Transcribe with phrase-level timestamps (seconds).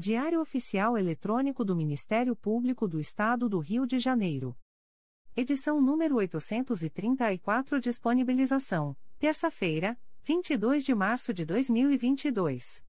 [0.00, 4.56] Diário Oficial Eletrônico do Ministério Público do Estado do Rio de Janeiro.
[5.36, 8.96] Edição número 834 Disponibilização.
[9.18, 12.82] Terça-feira, 22 de março de 2022.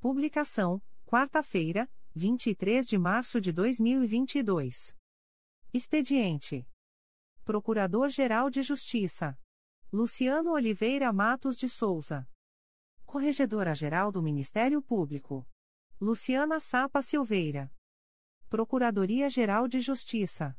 [0.00, 4.92] Publicação: quarta-feira, 23 de março de 2022.
[5.72, 6.66] Expediente:
[7.44, 9.38] Procurador-Geral de Justiça
[9.92, 12.28] Luciano Oliveira Matos de Souza.
[13.04, 15.46] Corregedora-Geral do Ministério Público
[15.98, 17.72] Luciana Sapa Silveira.
[18.50, 20.54] Procuradoria-Geral de Justiça.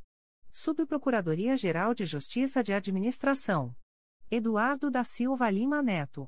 [0.51, 3.75] Subprocuradoria-Geral de Justiça de Administração.
[4.31, 6.27] Eduardo da Silva Lima Neto.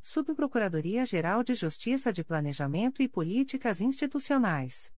[0.00, 4.94] Subprocuradoria-Geral de Justiça de Planejamento e Políticas Institucionais.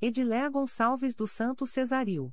[0.00, 2.32] Edilé Gonçalves do Santo Cesaril.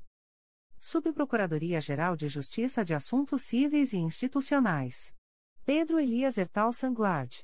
[0.79, 5.15] Subprocuradoria-Geral de Justiça de Assuntos Cíveis e Institucionais.
[5.65, 7.43] Pedro Elias Ertal Sanglard.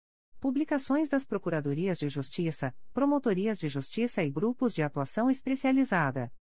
[0.41, 6.33] Publicações das Procuradorias de Justiça, Promotorias de Justiça e Grupos de Atuação Especializada.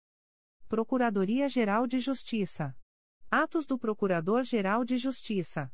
[0.70, 2.74] Procuradoria-Geral de Justiça.
[3.30, 5.70] Atos do Procurador-Geral de Justiça.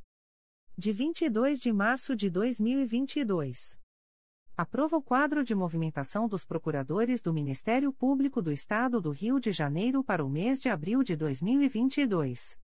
[0.76, 3.78] De 22 de março de 2022.
[4.56, 9.52] Aprova o quadro de movimentação dos procuradores do Ministério Público do Estado do Rio de
[9.52, 12.58] Janeiro para o mês de abril de 2022.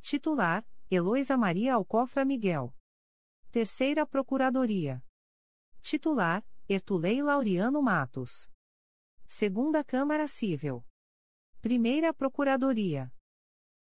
[0.03, 2.75] Titular: Heloísa Maria Alcofra Miguel.
[3.51, 5.03] Terceira Procuradoria.
[5.81, 8.51] Titular: Ertulei Laureano Matos.
[9.27, 10.85] Segunda Câmara Civil.
[11.63, 13.11] Primeira Procuradoria.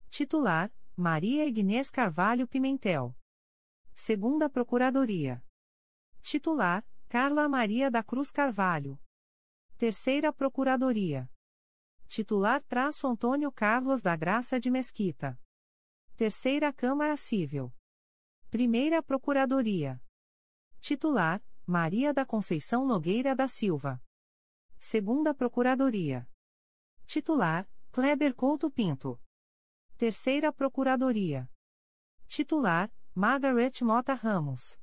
[0.08, 3.16] Titular: Maria Ignês Carvalho Pimentel.
[3.92, 5.44] Segunda Procuradoria.
[6.22, 8.96] Titular: Carla Maria da Cruz Carvalho.
[9.76, 11.28] Terceira Procuradoria.
[12.08, 15.38] Titular traço Antônio Carlos da Graça de Mesquita.
[16.16, 17.70] Terceira Câmara Civil.
[18.50, 20.02] Primeira Procuradoria.
[20.80, 24.02] Titular: Maria da Conceição Nogueira da Silva.
[24.78, 26.26] Segunda Procuradoria.
[27.04, 29.20] Titular: Kleber Couto Pinto.
[29.98, 31.48] Terceira Procuradoria.
[32.26, 34.80] Titular: Margaret Mota Ramos.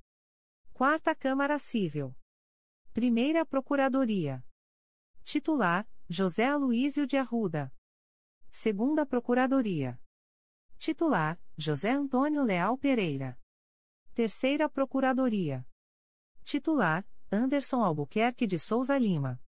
[0.73, 2.15] Quarta Câmara Civil.
[2.93, 4.45] Primeira Procuradoria.
[5.23, 7.73] Titular: José Aloísio de Arruda.
[8.51, 9.99] Segunda Procuradoria.
[10.77, 13.39] Titular: José Antônio Leal Pereira.
[14.13, 15.67] Terceira Procuradoria.
[16.43, 19.41] Titular: Anderson Albuquerque de Souza Lima.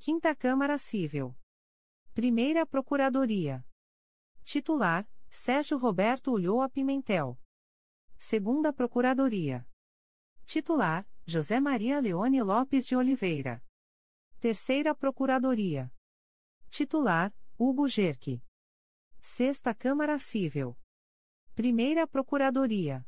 [0.00, 1.36] Quinta Câmara Civil.
[2.12, 3.64] Primeira Procuradoria.
[4.42, 7.38] Titular: Sérgio Roberto Ulloa Pimentel.
[8.18, 9.64] Segunda Procuradoria.
[10.44, 13.62] Titular: José Maria Leone Lopes de Oliveira.
[14.40, 15.90] Terceira Procuradoria.
[16.68, 18.42] Titular: Hugo Gerque.
[19.18, 20.78] Sexta Câmara Civil.
[21.54, 23.06] Primeira Procuradoria.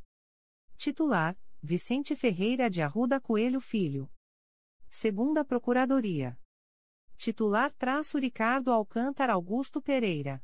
[0.76, 4.10] Titular: Vicente Ferreira de Arruda Coelho Filho.
[4.88, 6.40] Segunda Procuradoria.
[7.16, 10.42] Titular traço Ricardo Alcântara Augusto Pereira.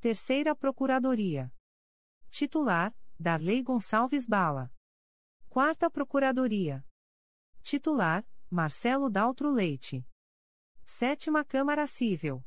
[0.00, 1.52] Terceira Procuradoria.
[2.30, 4.72] Titular, Darley Gonçalves Bala.
[5.48, 6.84] Quarta Procuradoria.
[7.62, 10.06] Titular, Marcelo Daltro Leite.
[10.82, 12.42] Sétima Câmara Civil.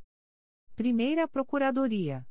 [0.76, 2.28] Primeira Procuradoria.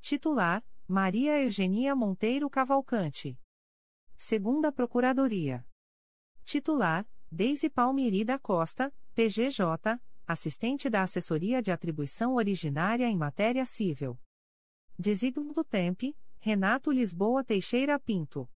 [0.00, 3.38] Titular, Maria Eugenia Monteiro Cavalcante.
[4.16, 5.62] Segunda Procuradoria.
[6.42, 14.18] Titular, Deise Palmiri da Costa, PGJ, assistente da Assessoria de Atribuição Originária em Matéria Civil.
[14.98, 18.48] Designo do TEMP, Renato Lisboa Teixeira Pinto.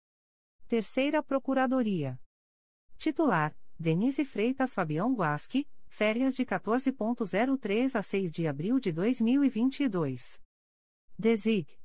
[0.68, 2.20] Terceira Procuradoria.
[2.96, 10.42] Titular, Denise Freitas Fabião Guasque, férias de 14.03 a 6 de abril de 2022.
[11.16, 11.78] Desig.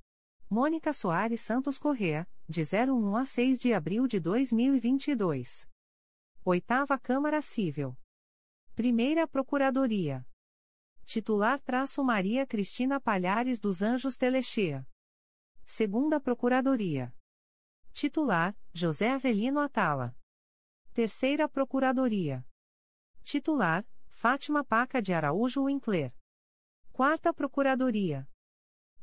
[0.49, 5.69] Mônica Soares Santos Correa, de 01 a 6 de abril de 2022.
[6.43, 7.95] Oitava Câmara Civil.
[8.73, 10.25] Primeira Procuradoria.
[11.05, 14.87] Titular traço Maria Cristina Palhares dos Anjos Telexia.
[15.63, 17.13] Segunda Procuradoria.
[17.93, 20.15] Titular, José Avelino Atala.
[20.93, 22.45] Terceira Procuradoria.
[23.23, 26.13] Titular, Fátima Paca de Araújo Winkler.
[26.91, 28.29] Quarta Procuradoria.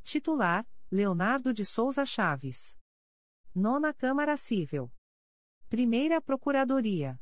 [0.05, 2.79] Titular, Leonardo de Souza Chaves.
[3.53, 4.89] Nona Câmara Civil.
[5.69, 7.21] Primeira Procuradoria.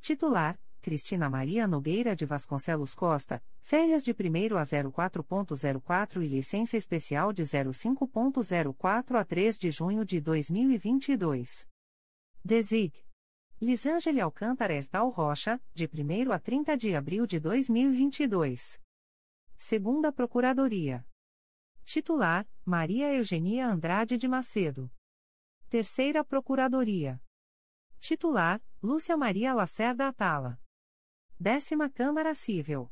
[0.00, 7.30] Titular, Cristina Maria Nogueira de Vasconcelos Costa, férias de 1 a 04.04 e licença especial
[7.30, 11.68] de 05.04 a 3 de junho de 2022.
[12.42, 13.11] Desig.
[13.62, 18.82] Lisângele Alcântara Hertal Rocha, de 1 a 30 de abril de 2022.
[19.56, 21.06] Segunda Procuradoria.
[21.84, 24.90] Titular, Maria Eugenia Andrade de Macedo.
[25.70, 27.22] Terceira Procuradoria.
[28.00, 30.60] Titular, Lúcia Maria Lacerda Atala.
[31.38, 32.90] Décima Câmara Civil.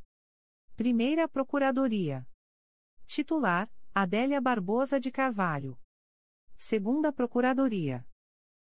[0.77, 2.25] Primeira Procuradoria.
[3.09, 5.77] Titular: Adélia Barbosa de Carvalho.
[6.57, 8.07] Segunda Procuradoria.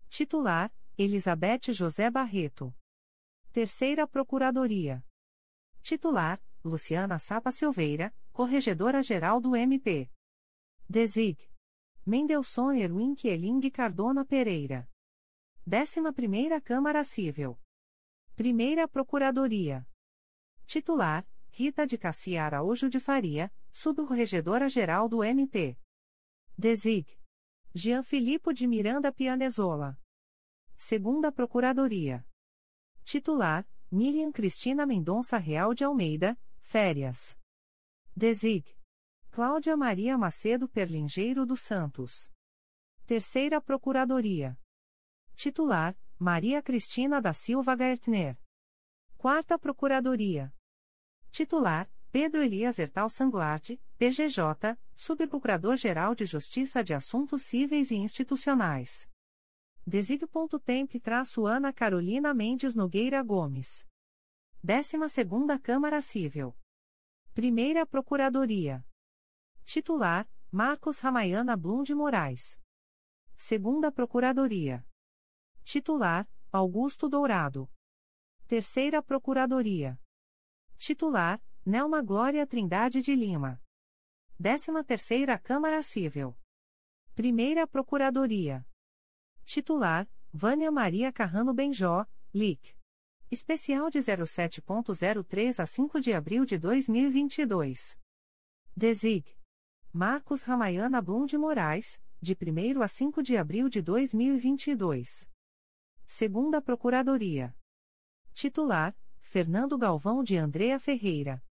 [0.08, 2.72] Titular: Elizabeth José Barreto.
[3.52, 5.04] Terceira Procuradoria.
[5.82, 10.08] Titular: Luciana Sapa Silveira, Corregedora-Geral do MP.
[10.88, 11.36] Desig.
[12.06, 14.88] Mendelson Erwin Kieling Cardona Pereira.
[15.66, 17.58] Décima Primeira Câmara Civil.
[18.36, 19.84] Primeira Procuradoria.
[20.64, 25.76] Titular: Rita de Cassia Araújo de Faria, Subcorregedora-Geral do MP.
[26.56, 27.18] Desig.
[27.74, 29.98] Jean Filippo de Miranda Pianezola.
[30.76, 32.26] Segunda Procuradoria.
[33.04, 37.36] Titular: Miriam Cristina Mendonça Real de Almeida, Férias.
[38.16, 38.64] Desig.
[39.30, 42.30] Cláudia Maria Macedo Perlingeiro dos Santos.
[43.06, 44.58] Terceira Procuradoria.
[45.34, 48.38] Titular: Maria Cristina da Silva Gaertner.
[49.16, 50.54] Quarta Procuradoria.
[51.30, 59.08] Titular: Pedro Elias Ertal Sanglart, PGJ, Subprocurador-Geral de Justiça de Assuntos Cíveis e Institucionais.
[59.86, 63.86] Desig.temp-Ana Carolina Mendes Nogueira Gomes.
[64.62, 64.96] 12
[65.62, 66.56] Câmara Civil.
[67.34, 68.82] Primeira Procuradoria.
[69.62, 72.58] Titular: Marcos Ramayana Blum de Moraes.
[73.36, 74.86] Segunda Procuradoria.
[75.64, 77.70] Titular: Augusto Dourado.
[78.46, 80.00] Terceira Procuradoria.
[80.78, 83.60] Titular: Nelma Glória Trindade de Lima.
[84.38, 86.34] 13 Terceira Câmara Civil.
[87.14, 88.66] Primeira Procuradoria.
[89.44, 92.74] Titular: Vânia Maria Carrano Benjó, LIC.
[93.30, 97.98] Especial de 07.03 a 5 de abril de 2022.
[98.76, 99.24] Desig.
[99.92, 105.30] Marcos Ramayana Blum de Moraes, de 1 a 5 de abril de 2022.
[106.06, 107.56] Segunda Procuradoria.
[108.32, 111.42] Titular: Fernando Galvão de Andrea Ferreira.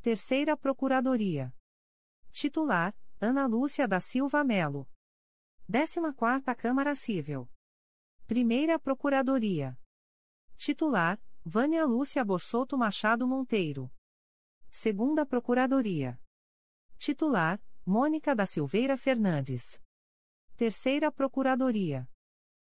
[0.00, 1.52] Terceira Procuradoria.
[2.30, 4.88] Titular: Ana Lúcia da Silva Melo.
[5.68, 7.50] 14ª Câmara Civil.
[8.24, 9.76] Primeira Procuradoria.
[10.56, 13.90] Titular: Vânia Lúcia Borsoto Machado Monteiro.
[14.70, 16.20] Segunda Procuradoria.
[16.98, 19.82] Titular: Mônica da Silveira Fernandes.
[20.56, 22.08] Terceira Procuradoria.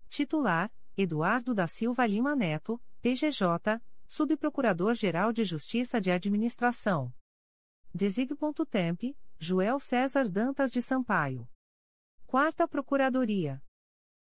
[0.09, 7.13] Titular: Eduardo da Silva Lima Neto, PGJ, Subprocurador-Geral de Justiça de Administração.
[7.93, 11.47] Desig.temp, Joel César Dantas de Sampaio.
[12.31, 13.65] Quarta Procuradoria.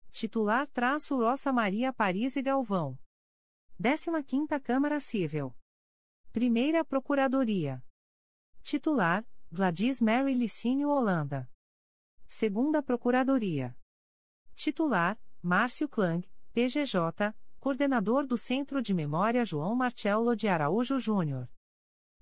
[0.09, 2.97] Titular traço Roça Maria Paris e Galvão.
[3.77, 5.53] 15ª Câmara Civil.
[6.31, 7.83] Primeira Procuradoria.
[8.63, 11.51] Titular, Gladys Mary Licínio Holanda.
[12.25, 13.77] Segunda Procuradoria.
[14.55, 21.49] Titular, Márcio Klang, PGJ, Coordenador do Centro de Memória João Marcelo de Araújo Júnior.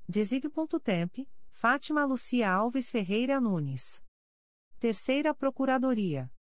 [0.09, 1.19] Desig.temp,
[1.51, 4.01] Fátima Lucia Alves Ferreira Nunes.
[4.79, 6.31] Terceira Procuradoria.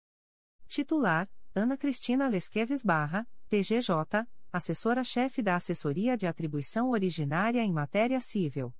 [0.68, 8.74] Titular, Ana Cristina Lesqueves Barra, PGJ, Assessora-chefe da Assessoria de Atribuição Originária em Matéria Civil.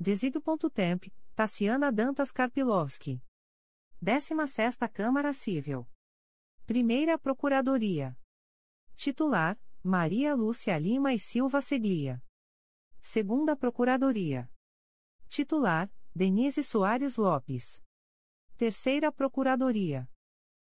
[0.00, 3.22] Desig.temp, Tassiana Dantas Karpilovski.
[4.00, 5.88] 16 Câmara Civil.
[6.66, 8.18] Primeira Procuradoria.
[8.96, 12.20] Titular, Maria Lúcia Lima e Silva Seglia.
[13.00, 14.50] Segunda Procuradoria.
[15.28, 17.80] Titular, Denise Soares Lopes.
[18.62, 20.08] Terceira Procuradoria.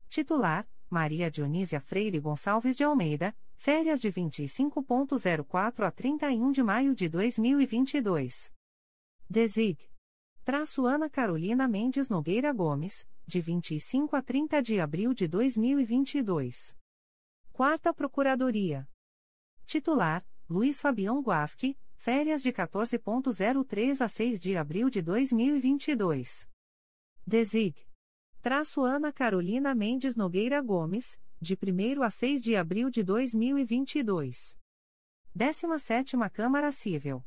[0.08, 7.10] Titular, Maria Dionísia Freire Gonçalves de Almeida, férias de 25.04 a 31 de maio de
[7.10, 8.50] 2022.
[9.28, 9.78] Desig.
[10.46, 16.74] Traço Ana Carolina Mendes Nogueira Gomes, de 25 a 30 de abril de 2022.
[17.52, 18.88] Quarta Procuradoria.
[19.66, 26.48] Titular, Luiz Fabião Guasque, férias de 14.03 a 6 de abril de 2022.
[27.26, 27.74] Desig.
[28.42, 34.58] Traço Ana Carolina Mendes Nogueira Gomes, de 1 a 6 de abril de 2022.
[35.34, 37.24] 17 Câmara Civil.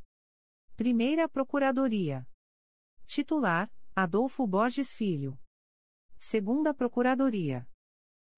[0.75, 2.27] Primeira Procuradoria.
[3.08, 5.36] Titular, Adolfo Borges Filho.
[6.20, 7.68] Segunda Procuradoria.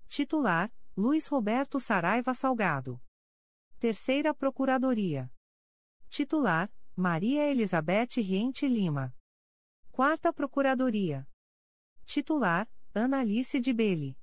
[0.07, 3.01] Titular, Luiz Roberto Saraiva Salgado.
[3.79, 5.29] Terceira Procuradoria.
[6.07, 9.13] Titular, Maria Elizabeth Riente Lima.
[9.91, 11.27] Quarta Procuradoria.
[12.11, 14.17] Titular, Ana Alice de Belli.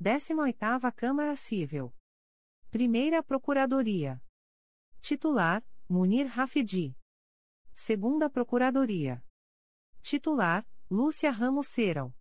[0.00, 1.92] 18ª Câmara Civil.
[2.70, 4.18] Primeira Procuradoria.
[5.02, 6.96] Titular, Munir Rafidi.
[7.74, 9.22] Segunda Procuradoria.
[10.00, 12.14] Titular, Lúcia Ramos Ceral.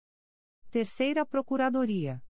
[0.70, 2.22] Terceira Procuradoria.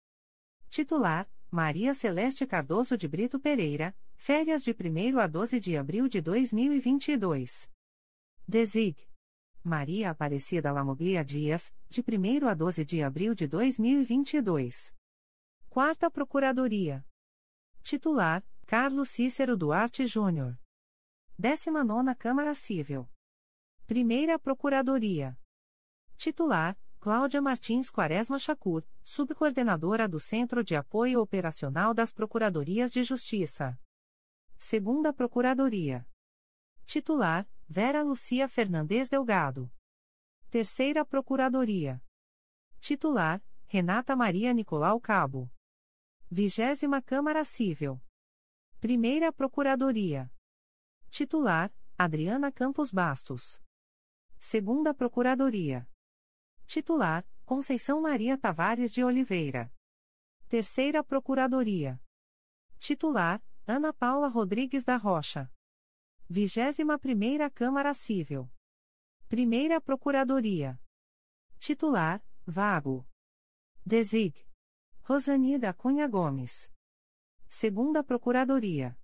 [0.69, 6.21] Titular, Maria Celeste Cardoso de Brito Pereira, férias de 1 a 12 de abril de
[6.21, 7.71] 2022.
[8.47, 9.10] Desig.
[9.62, 14.95] Maria Aparecida Lamoglia Dias, de 1 a 12 de abril de 2022.
[15.69, 17.07] Quarta Procuradoria.
[17.83, 20.59] Titular: Carlos Cícero Duarte Júnior.
[21.38, 23.07] 19 Câmara Civil.
[23.87, 25.38] Primeira Procuradoria.
[26.17, 33.79] Titular: Cláudia Martins Quaresma Chacur, subcoordenadora do Centro de Apoio Operacional das Procuradorias de Justiça.
[34.57, 36.07] Segunda Procuradoria.
[36.87, 39.71] Titular: Vera Lucia Fernandes Delgado.
[40.50, 42.03] Terceira Procuradoria.
[42.81, 45.49] Titular: Renata Maria Nicolau Cabo.
[46.29, 48.03] Vigésima Câmara Civil.
[48.81, 50.29] Primeira Procuradoria.
[51.11, 53.62] Titular: Adriana Campos Bastos.
[54.37, 55.89] Segunda Procuradoria.
[56.67, 59.73] Titular: Conceição Maria Tavares de Oliveira.
[60.49, 62.03] Terceira Procuradoria.
[62.81, 65.49] Titular: Ana Paula Rodrigues da Rocha.
[66.33, 68.49] 21 Primeira Câmara Civil.
[69.29, 70.81] Primeira Procuradoria.
[71.59, 73.05] Titular, vago.
[73.85, 74.33] Desig.
[75.03, 76.73] Rosanida Cunha Gomes.
[77.49, 78.97] Segunda Procuradoria.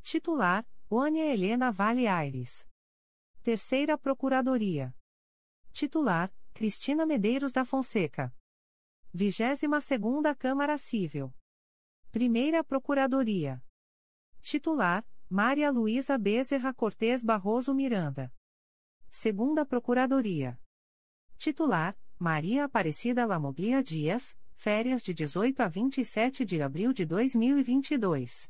[0.00, 2.66] Titular, Ônia Helena Vale Aires.
[3.42, 4.96] Terceira Procuradoria.
[5.72, 8.34] Titular, Cristina Medeiros da Fonseca.
[9.12, 11.34] 22 Segunda Câmara Civil.
[12.10, 13.62] Primeira Procuradoria.
[14.40, 18.32] Titular, Maria Luísa Bezerra Cortes Barroso Miranda.
[19.10, 20.56] Segunda Procuradoria.
[21.36, 28.48] Titular: Maria Aparecida Lamoglia Dias, férias de 18 a 27 de abril de 2022.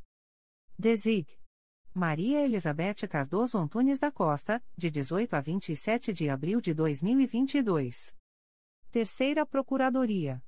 [0.79, 1.27] Desig.
[1.95, 8.15] Maria Elizabeth Cardoso Antunes da Costa, de 18 a 27 de abril de 2022.
[8.91, 10.45] Terceira Procuradoria.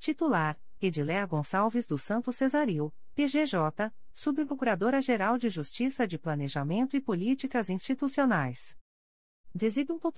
[0.00, 8.76] Titular: Ediléa Gonçalves do Santo Cesaril, PGJ, Subprocuradora-Geral de Justiça de Planejamento e Políticas Institucionais.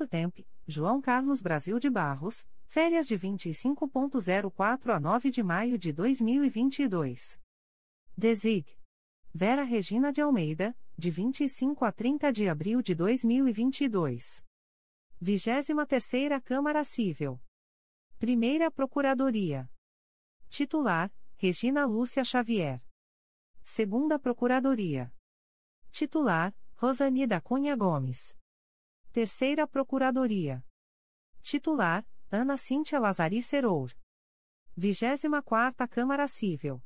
[0.08, 0.40] Temp.
[0.66, 7.40] João Carlos Brasil de Barros, férias de 25.04 a 9 de maio de 2022.
[8.16, 8.66] Desig.
[9.32, 14.42] Vera Regina de Almeida, de 25 a 30 de abril de 2022.
[15.20, 15.68] 23
[16.42, 17.40] Câmara Civil.
[18.18, 19.70] Primeira Procuradoria.
[20.56, 22.82] Titular: Regina Lúcia Xavier.
[23.62, 25.12] Segunda Procuradoria.
[25.90, 28.34] Titular: Rosani da Cunha Gomes.
[29.12, 30.64] Terceira Procuradoria.
[31.42, 33.94] Titular: Ana Cíntia Lazari Serour.
[34.74, 36.82] 24 Câmara Civil.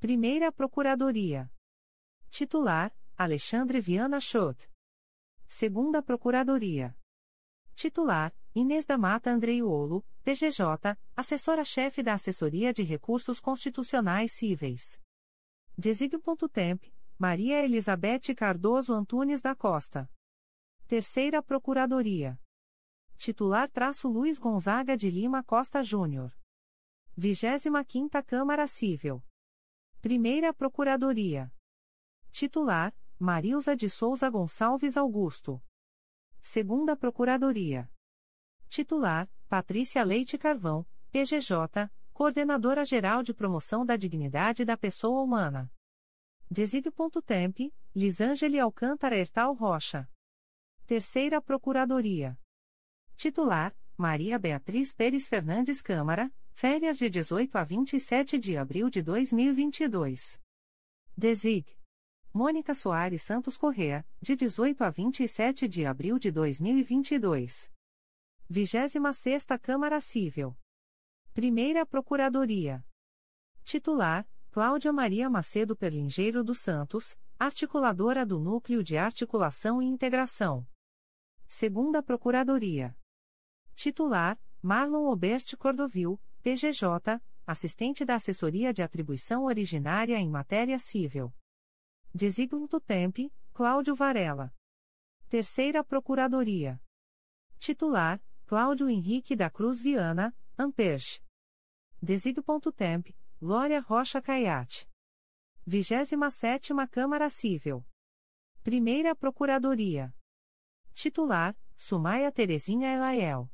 [0.00, 1.52] Primeira Procuradoria.
[2.30, 4.70] Titular: Alexandre Viana Schott.
[5.46, 6.96] Segunda Procuradoria.
[7.74, 14.98] Titular: Inês da Mata Andreiolo, PGJ, assessora-chefe da Assessoria de Recursos Constitucionais Cíveis.
[15.76, 16.82] Desígnio.temp,
[17.18, 20.10] Maria Elizabeth Cardoso Antunes da Costa.
[20.86, 22.40] Terceira Procuradoria.
[23.18, 26.34] Titular traço Luiz Gonzaga de Lima Costa Júnior.
[27.14, 29.22] 25ª Câmara Civil.
[30.00, 31.52] Primeira Procuradoria.
[32.30, 35.62] Titular, Marilza de Souza Gonçalves Augusto.
[36.40, 37.90] Segunda Procuradoria.
[38.68, 45.70] Titular, Patrícia Leite Carvão, PGJ, Coordenadora-Geral de Promoção da Dignidade da Pessoa Humana.
[46.50, 50.08] Desig.temp, Lisângeli Alcântara Hertal Rocha.
[50.86, 52.38] Terceira Procuradoria.
[53.16, 60.40] Titular: Maria Beatriz Pérez Fernandes Câmara, férias de 18 a 27 de abril de 2022.
[61.16, 61.66] Desig.
[62.32, 67.70] Mônica Soares Santos Correa, de 18 a 27 de abril de 2022.
[68.48, 70.56] 26 Câmara Civil.
[71.34, 72.86] Primeira Procuradoria.
[73.64, 80.64] Titular: Cláudia Maria Macedo Perlingeiro dos Santos, articuladora do Núcleo de Articulação e Integração.
[81.44, 82.96] Segunda Procuradoria.
[83.74, 91.34] Titular: Marlon Oberst Cordovil, PGJ, assistente da Assessoria de Atribuição Originária em Matéria Civil.
[92.14, 94.54] Designato Temp, Cláudio Varela.
[95.28, 96.80] Terceira Procuradoria.
[97.58, 101.20] Titular: Cláudio Henrique da Cruz Viana, Amperche.
[102.00, 103.08] Designato.temp,
[103.40, 104.88] Glória Rocha Caiate.
[105.66, 107.84] 27 Câmara Civil.
[108.62, 110.14] Primeira Procuradoria.
[110.94, 113.50] Titular: Sumaia Terezinha Elaiel.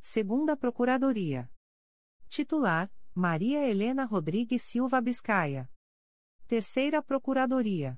[0.00, 1.48] Segunda Procuradoria.
[2.28, 5.70] Titular: Maria Helena Rodrigues Silva Biscaia.
[6.48, 7.96] Terceira Procuradoria.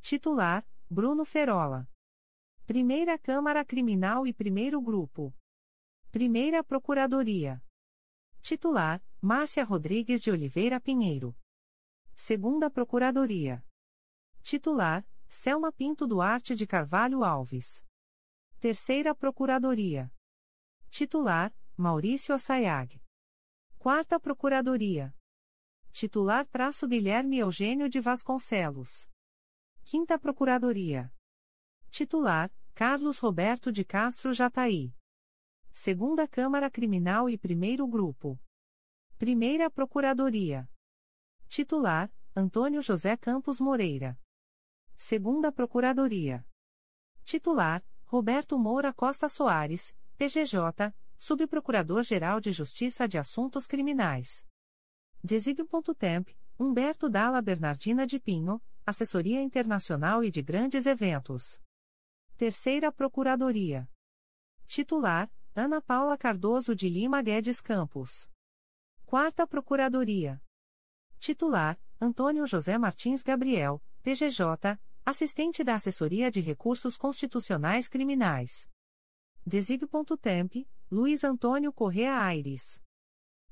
[0.00, 1.91] Titular: Bruno Ferola.
[2.64, 5.34] Primeira Câmara Criminal e Primeiro Grupo.
[6.12, 7.60] Primeira Procuradoria.
[8.40, 11.36] Titular: Márcia Rodrigues de Oliveira Pinheiro.
[12.14, 13.64] Segunda Procuradoria.
[14.42, 17.84] Titular: Selma Pinto Duarte de Carvalho Alves.
[18.60, 20.12] Terceira Procuradoria.
[20.88, 23.02] Titular: Maurício Assayag.
[23.76, 25.12] Quarta Procuradoria.
[25.90, 29.08] Titular traço Guilherme Eugênio de Vasconcelos.
[29.84, 31.12] Quinta Procuradoria.
[31.92, 34.94] Titular: Carlos Roberto de Castro Jataí.
[35.74, 38.40] Segunda Câmara Criminal e Primeiro Grupo.
[39.18, 40.66] Primeira Procuradoria.
[41.48, 44.18] Titular: Antônio José Campos Moreira.
[44.96, 46.46] Segunda Procuradoria.
[47.24, 54.46] Titular: Roberto Moura Costa Soares, PGJ, Subprocurador-Geral de Justiça de Assuntos Criminais.
[55.22, 61.60] Desig.temp, Humberto Dalla Bernardina de Pinho, Assessoria Internacional e de Grandes Eventos.
[62.42, 63.88] Terceira Procuradoria.
[64.66, 68.28] Titular: Ana Paula Cardoso de Lima Guedes Campos.
[69.06, 70.42] Quarta Procuradoria.
[71.20, 74.76] Titular: Antônio José Martins Gabriel, PGJ,
[75.06, 78.68] Assistente da Assessoria de Recursos Constitucionais Criminais.
[79.46, 82.82] Desig.temp, Luiz Antônio Correa Aires.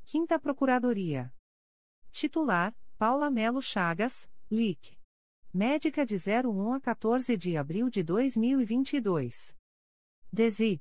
[0.04, 1.32] Quinta Procuradoria.
[2.10, 4.99] Titular, Paula Melo Chagas, LIC.
[5.52, 9.56] Médica de 01 a 14 de abril de 2022.
[10.32, 10.80] Desig.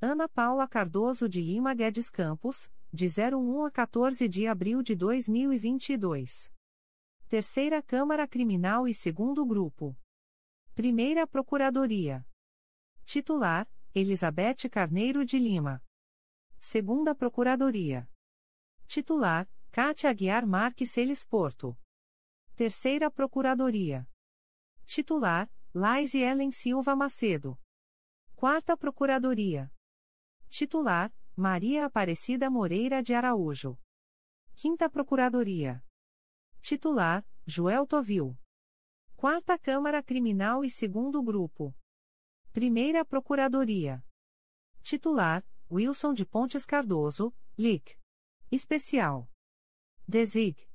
[0.00, 6.52] Ana Paula Cardoso de Lima Guedes Campos, de 01 a 14 de abril de 2022.
[7.28, 9.96] Terceira Câmara Criminal e Segundo Grupo.
[10.74, 12.26] Primeira Procuradoria.
[13.04, 15.80] Titular: Elizabeth Carneiro de Lima.
[16.58, 18.10] Segunda Procuradoria.
[18.88, 21.78] Titular: Cátia Aguiar Marques Celes Porto.
[22.62, 24.08] Terceira Procuradoria.
[24.86, 27.58] Titular: Laise Ellen Silva Macedo.
[28.36, 29.68] Quarta Procuradoria.
[30.48, 33.76] Titular: Maria Aparecida Moreira de Araújo.
[34.54, 35.84] Quinta Procuradoria.
[36.60, 38.38] Titular: Joel Tovil.
[39.16, 41.74] Quarta Câmara Criminal e Segundo Grupo.
[42.52, 44.04] Primeira Procuradoria.
[44.84, 47.98] Titular: Wilson de Pontes Cardoso, LIC.
[48.52, 49.28] Especial.
[50.06, 50.71] Desig.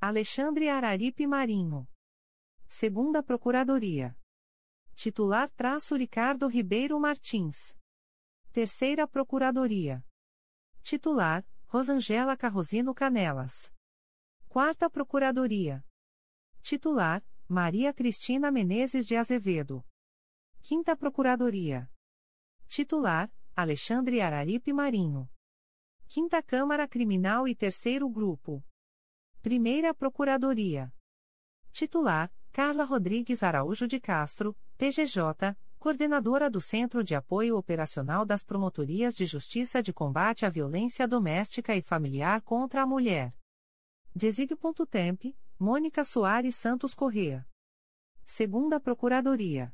[0.00, 1.84] Alexandre Araripe Marinho.
[2.68, 4.16] Segunda Procuradoria.
[4.94, 7.76] Titular traço Ricardo Ribeiro Martins.
[8.52, 10.06] Terceira Procuradoria.
[10.82, 13.72] Titular: Rosangela Carrosino Canelas.
[14.48, 15.84] Quarta Procuradoria.
[16.62, 19.84] Titular: Maria Cristina Menezes de Azevedo.
[20.62, 21.90] Quinta Procuradoria.
[22.68, 25.28] Titular: Alexandre Araripe Marinho.
[26.06, 28.64] Quinta Câmara Criminal e Terceiro Grupo.
[29.40, 30.92] Primeira Procuradoria.
[31.70, 39.14] Titular: Carla Rodrigues Araújo de Castro, PGJ, Coordenadora do Centro de Apoio Operacional das Promotorias
[39.14, 43.32] de Justiça de Combate à Violência Doméstica e Familiar contra a Mulher.
[44.12, 47.46] Desig.temp, Mônica Soares Santos Correa.
[48.24, 49.72] Segunda Procuradoria.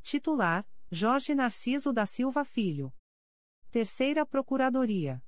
[0.00, 2.90] Titular: Jorge Narciso da Silva Filho.
[3.70, 5.22] Terceira Procuradoria.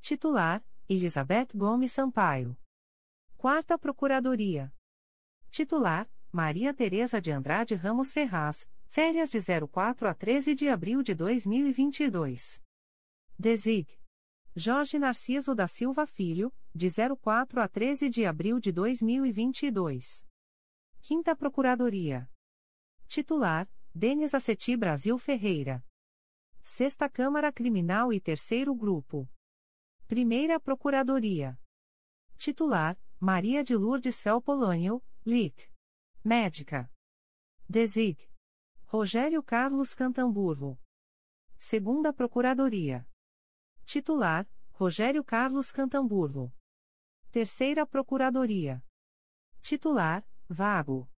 [0.00, 2.56] Titular: Elizabeth Gomes Sampaio.
[3.40, 4.74] Quarta Procuradoria.
[5.48, 11.14] Titular: Maria Tereza de Andrade Ramos Ferraz, férias de 04 a 13 de abril de
[11.14, 12.60] 2022.
[13.38, 13.86] Desig.
[14.56, 20.26] Jorge Narciso da Silva Filho, de 04 a 13 de abril de 2022.
[21.00, 22.28] Quinta Procuradoria.
[23.06, 25.86] Titular: Denis Aceti Brasil Ferreira.
[26.60, 29.30] Sexta Câmara Criminal e Terceiro Grupo.
[30.08, 31.56] Primeira Procuradoria.
[32.36, 35.68] Titular: Maria de Lourdes Felpolânio, LIC.
[36.24, 36.88] Médica.
[37.68, 38.16] Desig.
[38.86, 40.78] Rogério Carlos Cantamburro.
[41.58, 43.04] Segunda Procuradoria.
[43.84, 46.54] Titular: Rogério Carlos Cantamburro.
[47.32, 48.84] Terceira Procuradoria.
[49.60, 51.10] Titular: Vago.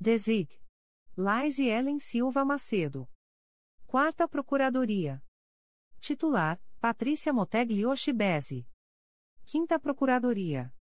[0.00, 0.50] Desig.
[1.16, 3.08] Laise Ellen Silva Macedo.
[3.86, 5.22] Quarta Procuradoria.
[6.00, 8.68] Titular: Patrícia Moteglioshi Bezzi.
[9.46, 10.74] Quinta Procuradoria.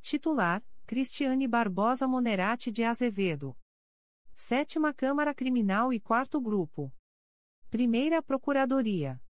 [0.00, 3.56] Titular: Cristiane Barbosa Monerati de Azevedo.
[4.34, 6.92] Sétima Câmara Criminal e Quarto Grupo.
[7.70, 9.22] Primeira Procuradoria.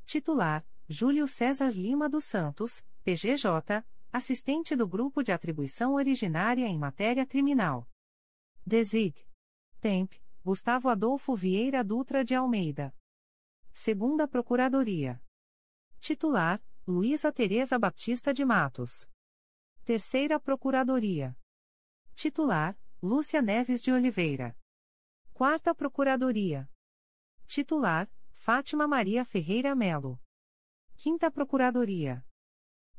[0.07, 7.27] Titular: Júlio César Lima dos Santos, PGJ, assistente do Grupo de Atribuição Originária em Matéria
[7.27, 7.88] Criminal.
[8.64, 9.27] Desig.
[9.81, 10.14] Temp.
[10.44, 12.94] Gustavo Adolfo Vieira Dutra de Almeida.
[13.71, 15.23] Segunda Procuradoria.
[16.01, 19.09] Titular: Luísa Tereza Baptista de Matos.
[19.85, 21.37] Terceira Procuradoria.
[22.14, 24.57] Titular: Lúcia Neves de Oliveira.
[25.35, 26.68] Quarta Procuradoria.
[27.47, 30.18] Titular: Fátima Maria Ferreira Melo.
[30.97, 32.25] Quinta Procuradoria.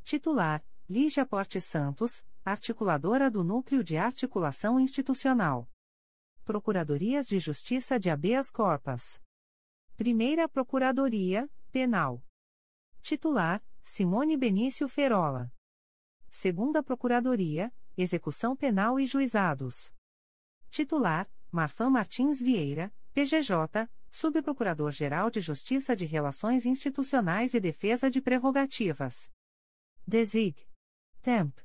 [0.04, 5.70] Titular: Lígia Porte Santos, articuladora do Núcleo de Articulação Institucional.
[6.44, 9.22] Procuradorias de Justiça de Habeas Corpus.
[9.96, 12.26] Primeira Procuradoria, Penal.
[13.04, 15.54] Titular: Simone Benício Ferola.
[16.28, 19.94] Segunda Procuradoria, Execução Penal e Juizados.
[20.72, 29.30] Titular: Marfan Martins Vieira, PGJ, Subprocurador-Geral de Justiça de Relações Institucionais e Defesa de Prerrogativas.
[30.08, 30.68] Desig.
[31.22, 31.60] Temp.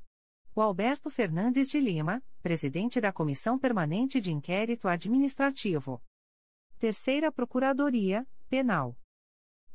[0.53, 6.03] O Alberto Fernandes de Lima, presidente da Comissão Permanente de Inquérito Administrativo.
[6.77, 8.97] Terceira Procuradoria, Penal.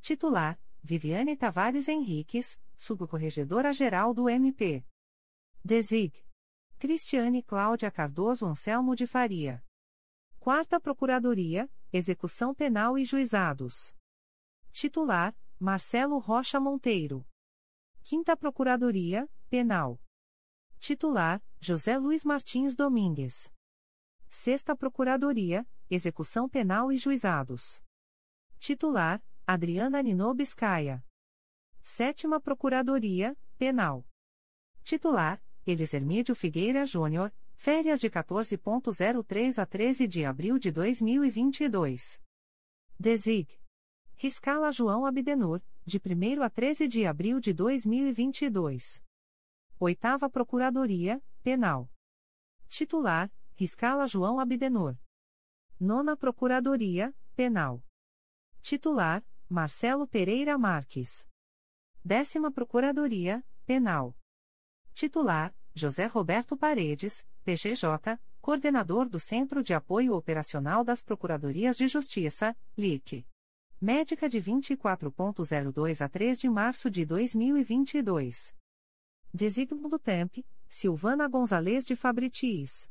[0.01, 4.85] Titular: Viviane Tavares Henriques, Subcorregedora-Geral do MP.
[5.65, 6.15] Desig.
[6.79, 9.65] Cristiane Cláudia Cardoso Anselmo de Faria.
[10.39, 13.95] Quarta Procuradoria, Execução Penal e Juizados.
[14.73, 17.27] Titular: Marcelo Rocha Monteiro.
[18.03, 20.01] Quinta Procuradoria, Penal.
[20.79, 23.53] Titular: José Luiz Martins Domingues.
[24.29, 27.83] Sexta Procuradoria, Execução Penal e Juizados.
[28.61, 31.05] Titular: Adriana Ninobiscaia.
[31.83, 34.07] Sétima Procuradoria, Penal.
[34.85, 42.23] Titular: Elisermídio Figueira Júnior, Férias de 14.03 a 13 de abril de 2022.
[42.97, 43.61] Desig.
[44.15, 49.03] Riscala João Abdenur, de 1 a 13 de abril de 2022.
[49.83, 51.91] Oitava Procuradoria, Penal.
[52.69, 54.95] Titular, Riscala João Abdenur.
[55.81, 57.83] Nona Procuradoria, Penal.
[58.61, 61.27] Titular, Marcelo Pereira Marques.
[62.05, 64.15] Décima Procuradoria, Penal.
[64.93, 72.55] Titular, José Roberto Paredes, PGJ, Coordenador do Centro de Apoio Operacional das Procuradorias de Justiça,
[72.77, 73.27] LIC.
[73.81, 78.60] Médica de 24.02 a 3 de março de 2022.
[79.33, 82.91] Designo do TEMP, Silvana Gonzalez de Fabritis.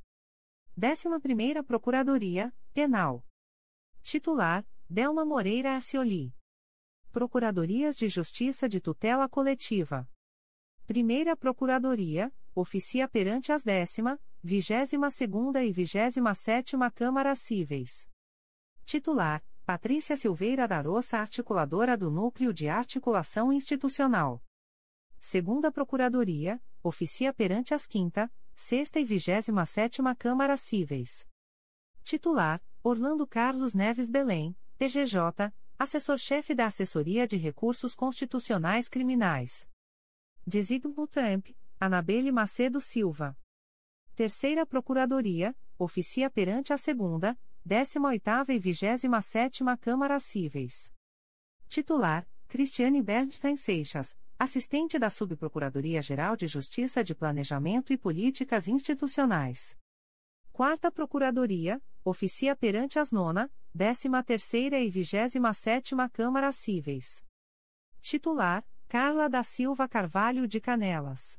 [0.78, 3.26] 11ª Procuradoria, Penal.
[4.02, 6.34] Titular, Delma Moreira Acioli.
[7.12, 10.10] Procuradorias de Justiça de Tutela Coletiva.
[10.88, 18.10] Primeira Procuradoria, oficia perante as décima, vigésima segunda e vigésima sétima Câmaras Cíveis.
[18.86, 24.42] Titular, Patrícia Silveira da Roça Articuladora do Núcleo de Articulação Institucional.
[25.20, 31.28] Segunda Procuradoria, oficia perante as quinta, sexta e vigésima sétima Câmaras Cíveis.
[32.04, 39.68] Titular, Orlando Carlos Neves Belém, PGJ, Assessor-Chefe da Assessoria de Recursos Constitucionais Criminais.
[40.48, 43.38] Designo Trump, Anabelle Macedo Silva.
[44.16, 50.92] Terceira Procuradoria, oficia perante a segunda, 18ª e 27ª Câmara Cíveis.
[51.68, 59.78] Titular: Cristiane Bernstein Seixas, assistente da Subprocuradoria-Geral de Justiça de Planejamento e Políticas Institucionais.
[60.54, 67.22] Quarta Procuradoria, oficia perante as nona, 13ª e 27ª Câmara Cíveis.
[68.00, 71.38] Titular: Carla da Silva Carvalho de Canelas.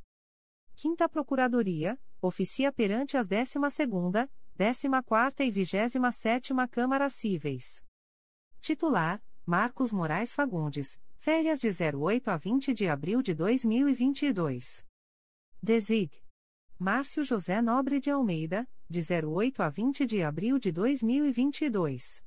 [0.75, 7.83] Quinta Procuradoria, oficia perante as 12ª, 14ª e 27ª Câmara Cíveis.
[8.61, 14.87] Titular: Marcos Moraes Fagundes, férias de 08 a 20 de abril de 2022.
[15.63, 16.11] Desig.
[16.79, 22.25] Márcio José Nobre de Almeida, de 08 a 20 de abril de 2022.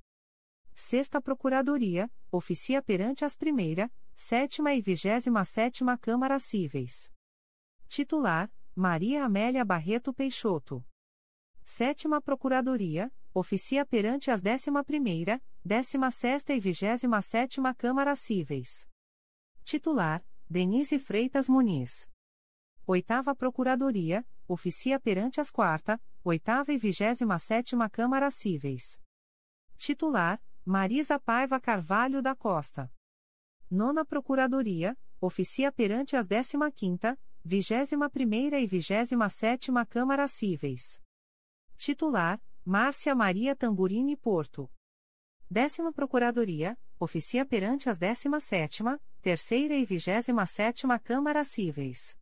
[0.75, 7.11] Sexta Procuradoria, oficia perante as primeira, sétima e vigésima sétima Câmara Cíveis.
[7.87, 10.85] Titular, Maria Amélia Barreto Peixoto.
[11.63, 18.85] Sétima Procuradoria, oficia perante as décima primeira, décima sexta e vigésima sétima Câmara Cíveis.
[19.63, 22.09] Titular, Denise Freitas Muniz.
[22.85, 28.99] Oitava Procuradoria, oficia perante as quarta, oitava e vigésima sétima Câmara Cíveis.
[29.77, 32.91] Titular, Marisa Paiva Carvalho da Costa.
[33.71, 41.01] Nona Procuradoria, oficia perante as 15ª, 21ª e 27ª Câmara Cíveis.
[41.77, 44.69] Titular, Márcia Maria Tamburini Porto.
[45.53, 52.17] Décima Procuradoria, oficia perante as 17ª, terceira e 27ª Câmara Cíveis.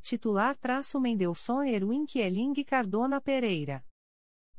[0.00, 3.84] Titular traço Mendelson Erwin Kieling Cardona Pereira.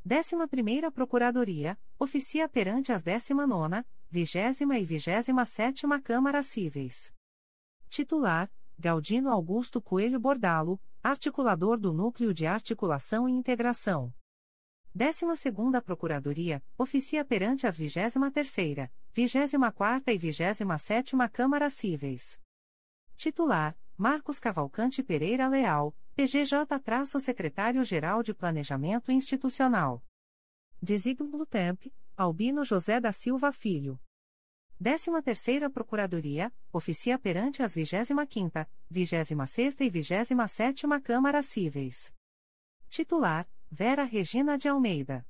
[0.03, 7.13] Décima Primeira Procuradoria, oficia perante as 19ª, vigésima e vigésima sétima Câmara Cíveis.
[7.87, 14.13] Titular, Galdino Augusto Coelho Bordalo, articulador do Núcleo de Articulação e Integração.
[14.95, 15.25] 12
[15.83, 22.39] Procuradoria, oficia perante as 23ª, 24ª e 27ª Câmara Cíveis.
[23.15, 30.05] Titular, Marcos Cavalcante Pereira Leal, PGJ-Secretário-Geral de Planejamento Institucional.
[30.79, 33.99] Designo TEMP, Albino José da Silva Filho.
[34.79, 42.13] 13ª Procuradoria, oficia perante as 25ª, 26ª e 27ª Câmara Cíveis.
[42.89, 45.27] Titular, Vera Regina de Almeida.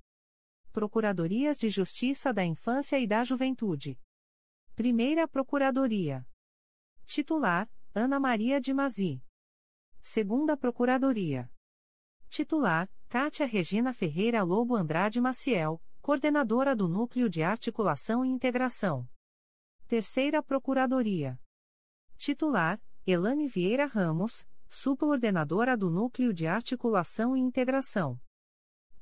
[0.74, 3.98] Procuradorias de Justiça da Infância e da Juventude.
[4.76, 6.28] Primeira Procuradoria.
[7.06, 9.24] Titular, Ana Maria de Mazi.
[10.02, 11.50] Segunda Procuradoria.
[12.28, 19.08] Titular, Cátia Regina Ferreira Lobo Andrade Maciel, coordenadora do Núcleo de Articulação e Integração.
[19.88, 21.40] Terceira Procuradoria.
[22.18, 22.78] Titular,
[23.08, 28.20] Elane Vieira Ramos, subcoordenadora do Núcleo de Articulação e Integração.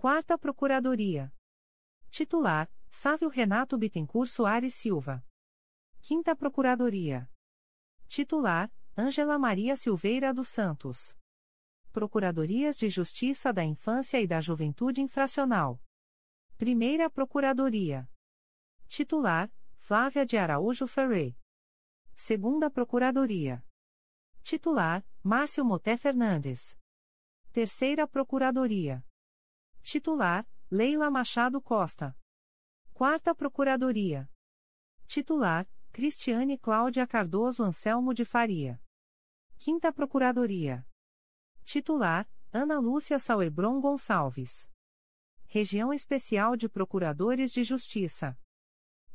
[0.01, 1.31] Quarta Procuradoria.
[2.09, 5.23] Titular, Sávio Renato Bittencourt Soares Silva.
[6.01, 7.29] Quinta Procuradoria.
[8.07, 11.15] Titular, Ângela Maria Silveira dos Santos.
[11.91, 15.79] Procuradorias de Justiça da Infância e da Juventude Infracional.
[16.57, 18.09] Primeira Procuradoria.
[18.87, 21.35] Titular: Flávia de Araújo Ferré.
[22.15, 23.63] Segunda Procuradoria.
[24.41, 26.75] Titular: Márcio Moté Fernandes.
[27.53, 29.05] Terceira Procuradoria.
[29.81, 32.15] Titular: Leila Machado Costa.
[32.93, 34.29] Quarta Procuradoria.
[35.07, 38.81] Titular: Cristiane Cláudia Cardoso Anselmo de Faria.
[39.57, 40.87] Quinta Procuradoria.
[41.63, 44.69] Titular: Ana Lúcia Sauerbron Gonçalves.
[45.45, 48.37] Região Especial de Procuradores de Justiça.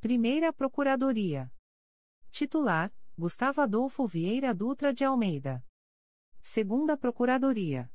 [0.01, 1.51] Primeira Procuradoria.
[2.31, 5.65] Titular: Gustavo Adolfo Vieira Dutra de Almeida.
[6.43, 7.91] Segunda Procuradoria.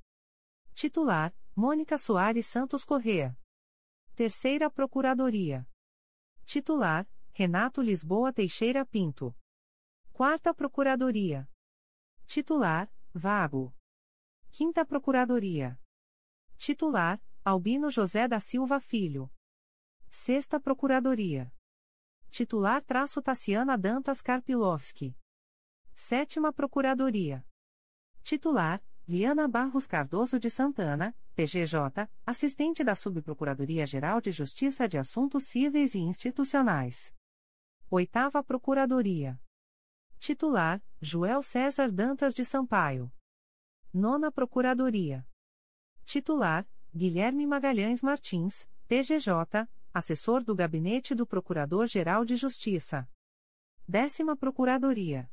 [0.73, 3.37] Titular: Mônica Soares Santos Correa.
[4.15, 5.67] Terceira Procuradoria.
[6.45, 9.35] Titular: Renato Lisboa Teixeira Pinto.
[10.13, 11.49] Quarta Procuradoria.
[12.25, 13.75] Titular: Vago.
[14.49, 15.77] Quinta Procuradoria.
[16.57, 19.29] Titular: Albino José da Silva Filho.
[20.09, 21.53] Sexta Procuradoria.
[22.29, 25.17] Titular: traço Tassiana Dantas Karpilovski.
[25.93, 27.45] Sétima Procuradoria.
[28.23, 35.95] Titular: Liana Barros Cardoso de Santana, PGJ, assistente da Subprocuradoria-Geral de Justiça de Assuntos Cíveis
[35.95, 37.13] e Institucionais.
[37.89, 39.41] Oitava Procuradoria.
[40.19, 43.11] Titular: Joel César Dantas de Sampaio.
[43.93, 45.25] Nona Procuradoria.
[46.05, 53.09] Titular: Guilherme Magalhães Martins, PGJ, assessor do Gabinete do Procurador-Geral de Justiça.
[53.87, 55.31] Décima Procuradoria.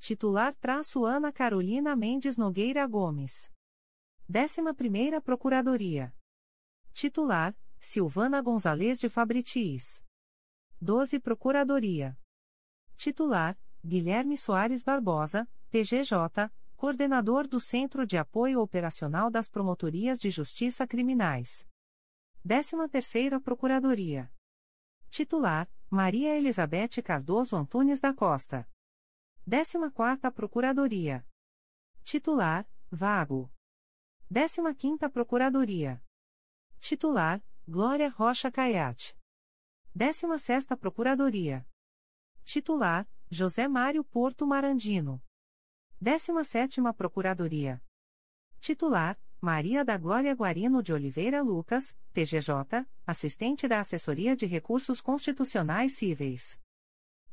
[0.00, 3.50] Titular traço Ana Carolina Mendes Nogueira Gomes.
[4.34, 6.10] 11 Procuradoria.
[6.94, 10.02] Titular, Silvana Gonzalez de Fabritis.
[10.80, 12.18] 12 Procuradoria.
[12.96, 20.86] Titular, Guilherme Soares Barbosa, PGJ, Coordenador do Centro de Apoio Operacional das Promotorias de Justiça
[20.86, 21.68] Criminais.
[22.42, 24.32] 13ª Procuradoria.
[25.10, 28.66] Titular, Maria Elizabeth Cardoso Antunes da Costa.
[29.46, 31.22] 14ª Procuradoria.
[32.02, 33.52] Titular, Vago.
[34.32, 36.02] 15ª Procuradoria.
[36.80, 39.14] Titular, Glória Rocha Caiate.
[39.94, 41.68] 16ª Procuradoria.
[42.42, 45.22] Titular, José Mário Porto Marandino.
[46.02, 47.84] 17ª Procuradoria.
[48.58, 55.98] Titular, Maria da Glória Guarino de Oliveira Lucas, PGJ, assistente da Assessoria de Recursos Constitucionais
[55.98, 56.58] Cíveis.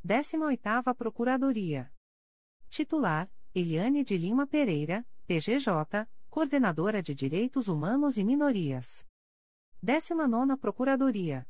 [0.05, 1.93] 18ª Procuradoria.
[2.69, 9.03] Titular: Eliane de Lima Pereira, PGJ, Coordenadora de Direitos Humanos e Minorias.
[9.81, 11.47] 19 Procuradoria.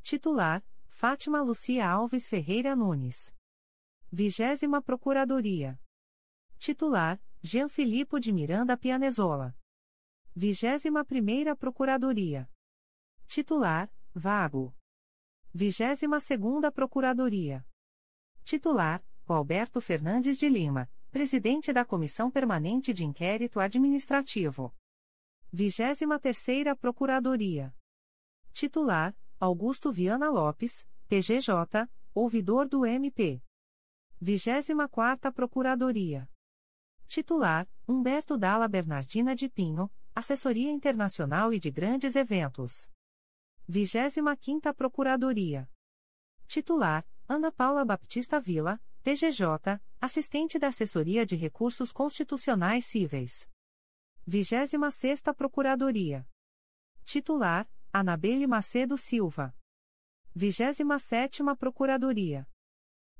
[0.00, 3.34] Titular: Fátima Lucia Alves Ferreira Nunes.
[4.12, 5.80] 20 Procuradoria.
[6.56, 9.56] Titular: Jean Filipe de Miranda Pianezola.
[10.36, 12.48] 21 Procuradoria.
[13.26, 14.72] Titular: Vago.
[15.52, 17.66] 22 Procuradoria.
[18.44, 24.70] Titular: Alberto Fernandes de Lima, presidente da Comissão Permanente de Inquérito Administrativo.
[25.50, 27.74] 23ª Procuradoria.
[28.52, 33.42] Titular: Augusto Viana Lopes, PGJ, ouvidor do MP.
[34.22, 36.28] 24ª Procuradoria.
[37.06, 42.90] Titular: Humberto Dalla Bernardina de Pinho, Assessoria Internacional e de Grandes Eventos.
[43.66, 45.66] 25ª Procuradoria.
[46.46, 53.48] Titular: Ana Paula Baptista Vila, PGJ, assistente da Assessoria de Recursos Constitucionais Cíveis.
[54.26, 56.28] 26 Procuradoria.
[57.04, 59.54] Titular: Anabelle Macedo Silva.
[60.34, 62.48] 27 Procuradoria.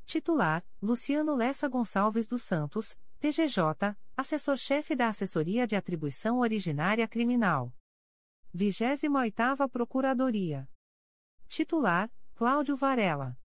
[0.05, 7.72] Titular: Luciano Lessa Gonçalves dos Santos, PGJ, assessor-chefe da Assessoria de Atribuição Originária Criminal.
[8.53, 10.68] 28 Procuradoria.
[11.46, 13.38] Titular: Cláudio Varela.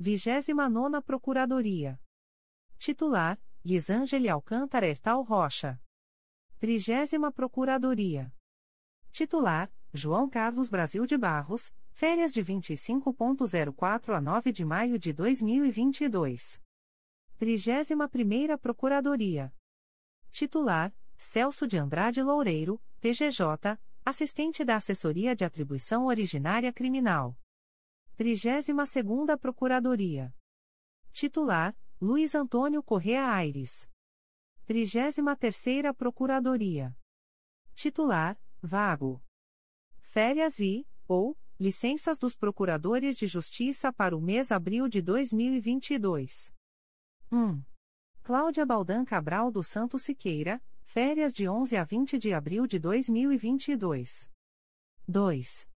[0.00, 2.00] 29 Procuradoria.
[2.78, 5.80] Titular: Lisângele Alcântara Ertal Rocha.
[6.60, 8.32] 30 Procuradoria.
[9.10, 16.62] Titular: João Carlos Brasil de Barros, férias de 25.04 a 9 de maio de 2022.
[17.36, 19.52] 31 Procuradoria.
[20.30, 27.36] Titular: Celso de Andrade Loureiro, PGJ, assistente da Assessoria de Atribuição Originária Criminal.
[28.18, 30.34] 32ª Procuradoria.
[31.12, 33.88] Titular: Luiz Antônio Correa Aires.
[34.66, 36.96] 33ª Procuradoria.
[37.74, 39.22] Titular: Vago.
[40.00, 46.52] Férias e, ou, licenças dos Procuradores de Justiça para o mês abril de 2022.
[47.30, 47.62] 1.
[48.24, 54.28] Cláudia Baldan Cabral do Santo Siqueira, férias de 11 a 20 de abril de 2022.
[55.06, 55.68] 2.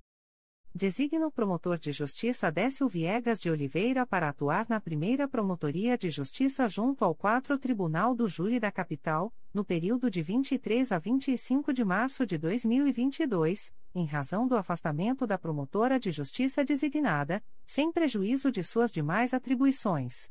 [0.76, 6.10] Designa o promotor de justiça Décio Viegas de Oliveira para atuar na primeira Promotoria de
[6.10, 11.72] Justiça junto ao 4 Tribunal do Júri da Capital, no período de 23 a 25
[11.72, 18.50] de março de 2022, em razão do afastamento da promotora de justiça designada, sem prejuízo
[18.50, 20.28] de suas demais atribuições.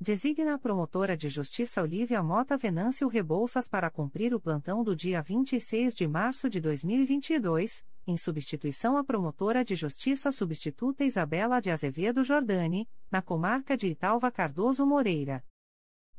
[0.06, 5.22] Designa a promotora de justiça Olivia Mota Venâncio Rebouças para cumprir o plantão do dia
[5.22, 12.22] 26 de março de 2022, em substituição à promotora de justiça substituta Isabela de Azevedo
[12.22, 15.42] Jordani, na comarca de Italva Cardoso Moreira.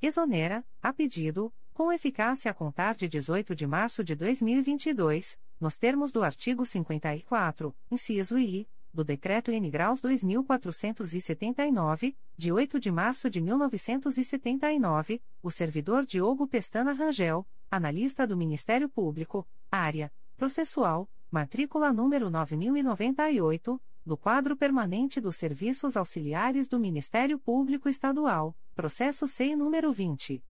[0.00, 6.10] Exonera, a pedido, com eficácia a contar de 18 de março de 2022, nos termos
[6.10, 9.70] do artigo 54, inciso I, do Decreto N.
[9.70, 18.38] Graus 2479, de 8 de março de 1979, o servidor Diogo Pestana Rangel, analista do
[18.38, 27.38] Ministério Público, área processual, matrícula número 9098, do quadro permanente dos serviços auxiliares do Ministério
[27.38, 30.42] Público Estadual, processo SEI número 20.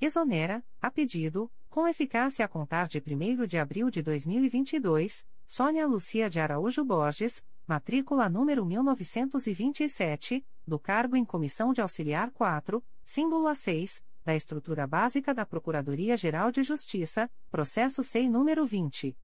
[0.00, 6.28] Exonera, a pedido, com eficácia a contar de 1 de abril de 2022, Sônia Lucia
[6.28, 14.02] de Araújo Borges, matrícula número 1927, do cargo em Comissão de Auxiliar 4, símbolo A6,
[14.24, 19.14] da Estrutura Básica da Procuradoria-Geral de Justiça, processo SEI número 20.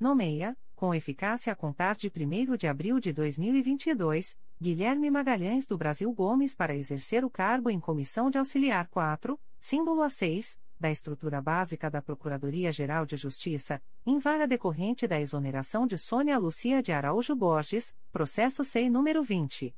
[0.00, 6.12] Nomeia, com eficácia a contar de 1 de abril de 2022, Guilherme Magalhães do Brasil
[6.12, 11.90] Gomes para exercer o cargo em Comissão de Auxiliar 4, símbolo A6, da estrutura básica
[11.90, 17.96] da Procuradoria-Geral de Justiça, em vara decorrente da exoneração de Sônia Lucia de Araújo Borges,
[18.12, 19.74] processo SEI número 20.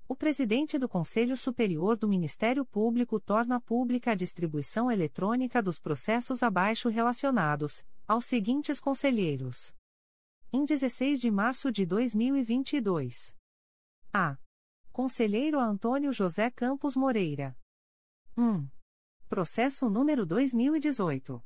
[0.07, 6.41] O presidente do Conselho Superior do Ministério Público torna pública a distribuição eletrônica dos processos
[6.43, 9.73] abaixo relacionados, aos seguintes conselheiros.
[10.51, 13.35] Em 16 de março de 2022.
[14.11, 14.37] A.
[14.91, 17.57] Conselheiro Antônio José Campos Moreira.
[18.37, 18.67] 1.
[19.29, 21.41] Processo número 2018.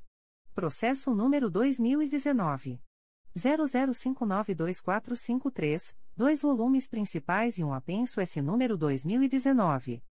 [0.58, 2.82] Processo número 2019.
[3.36, 10.02] 00592453, dois volumes principais e um apenso S número 2019.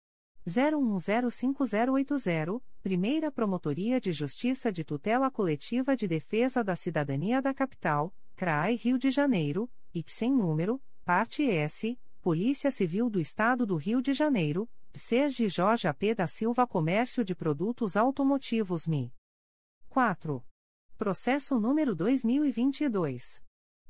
[0.48, 8.76] 01105080, Primeira Promotoria de Justiça de Tutela Coletiva de Defesa da Cidadania da Capital, CRAI
[8.76, 14.14] Rio de Janeiro, e sem número, parte S, Polícia Civil do Estado do Rio de
[14.14, 19.12] Janeiro, Sergi Jorge AP da Silva Comércio de Produtos Automotivos MI.
[19.98, 20.45] 4.
[20.95, 23.41] Processo número 2022.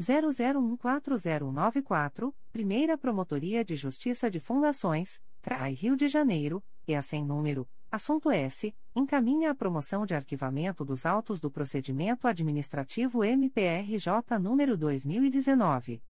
[0.00, 8.30] 00140194, Primeira Promotoria de Justiça de Fundações, CRAI Rio de Janeiro, e sem número, assunto
[8.30, 16.02] S, encaminha a promoção de arquivamento dos autos do procedimento administrativo MPRJ número 2019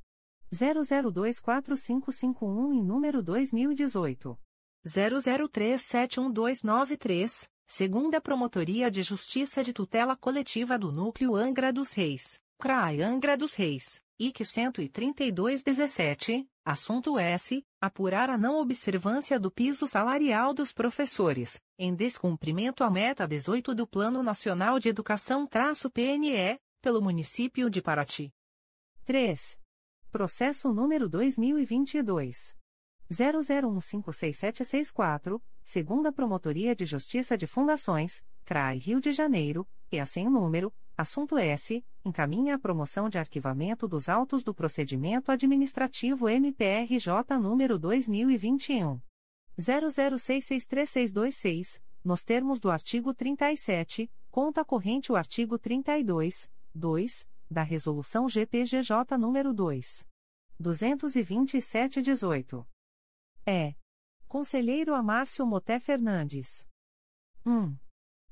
[0.54, 4.38] 00245551 e número 2018
[4.86, 13.36] 00371293, segunda Promotoria de Justiça de Tutela Coletiva do Núcleo Angra dos Reis, CRAI Angra
[13.36, 17.66] dos Reis, IC 13217, assunto S.
[17.82, 23.88] Apurar a não observância do piso salarial dos professores, em descumprimento à meta 18 do
[23.88, 28.32] Plano Nacional de Educação-PNE, pelo município de Paraty.
[29.06, 29.58] 3.
[30.12, 32.56] Processo número 2022.
[33.12, 40.72] 00156764, segunda Promotoria de Justiça de Fundações, CRAI Rio de Janeiro, e assim número,
[41.02, 49.02] assunto S, encaminha a promoção de arquivamento dos autos do procedimento administrativo MPRJ número 2021.
[49.60, 59.18] 00663626, nos termos do artigo 37, conta corrente o artigo 32, 2, da Resolução GPGJ
[59.18, 60.08] nº 2.
[60.62, 62.66] 227-18.
[63.46, 63.76] É.
[64.28, 66.68] Conselheiro Amárcio Moté Fernandes.
[67.46, 67.76] 1.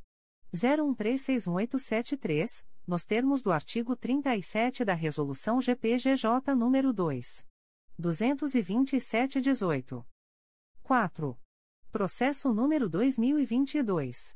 [0.53, 7.47] 01361873, nos termos do artigo 37 da Resolução GPGJ número 2.
[7.99, 10.05] 227-18.
[10.83, 11.37] 4.
[11.91, 14.35] Processo número 2022.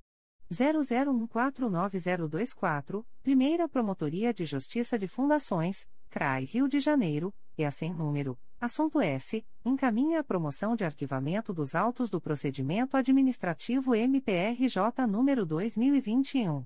[0.51, 9.01] 00149024, Primeira Promotoria de Justiça de Fundações, CRAI Rio de Janeiro, e assim número, assunto
[9.01, 16.65] S, encaminha a promoção de arquivamento dos autos do procedimento administrativo MPRJ número 2021.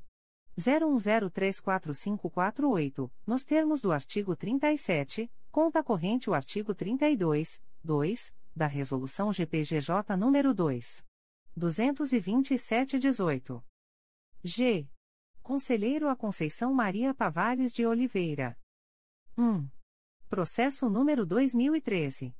[0.57, 10.17] 01034548, nos termos do artigo 37, conta corrente o artigo 32, 2, da Resolução GPGJ
[10.17, 11.05] nº 2.
[11.57, 13.63] 227-18.
[14.43, 14.89] G.
[15.41, 18.57] Conselheiro a Conceição Maria Tavares de Oliveira.
[19.37, 19.69] 1.
[20.29, 22.35] Processo número 2013.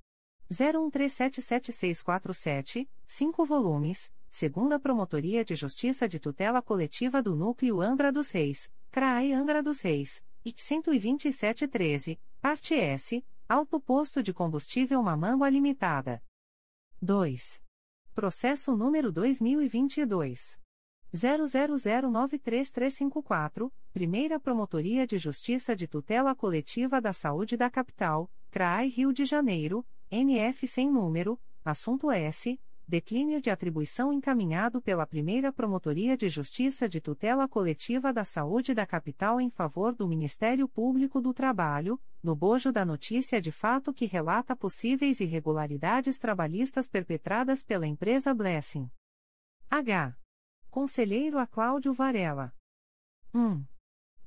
[0.51, 8.71] 01377647, 5 volumes segunda Promotoria de Justiça de Tutela Coletiva do Núcleo Angra dos Reis,
[8.91, 16.21] CRAE Angra dos Reis, IC 12713, parte S, Alto Posto de Combustível Mamangua Limitada.
[17.01, 17.63] 2.
[18.13, 20.59] Processo número 2022.
[21.13, 29.25] 00093354, Primeira Promotoria de Justiça de Tutela Coletiva da Saúde da Capital, CRAI Rio de
[29.25, 36.87] Janeiro, NF sem número, assunto S declínio de atribuição encaminhado pela primeira Promotoria de Justiça
[36.87, 42.33] de Tutela Coletiva da Saúde da Capital em favor do Ministério Público do Trabalho, no
[42.33, 48.89] bojo da notícia de fato que relata possíveis irregularidades trabalhistas perpetradas pela empresa Blessing.
[49.69, 50.15] H.
[50.77, 52.53] Conselheiro a Cláudio Varela.
[53.33, 53.65] 1.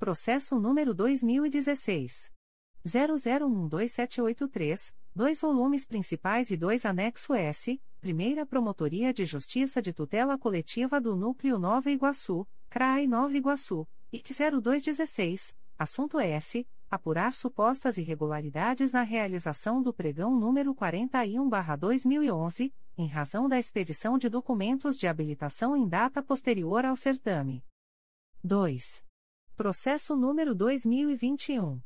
[0.01, 2.33] Processo número 2016.
[2.85, 11.01] 00127883, dois volumes principais e dois anexo S, Primeira Promotoria de Justiça de Tutela Coletiva
[11.01, 16.67] do Núcleo Nova Iguaçu, CRAI Nova Iguaçu, IC 0216, assunto S.
[16.91, 24.99] Apurar supostas irregularidades na realização do pregão número 41-2011, em razão da expedição de documentos
[24.99, 27.65] de habilitação em data posterior ao certame.
[28.45, 29.03] 2.
[29.57, 31.81] Processo número 2021.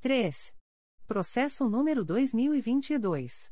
[0.00, 0.54] 3.
[1.06, 3.50] Processo número 2022.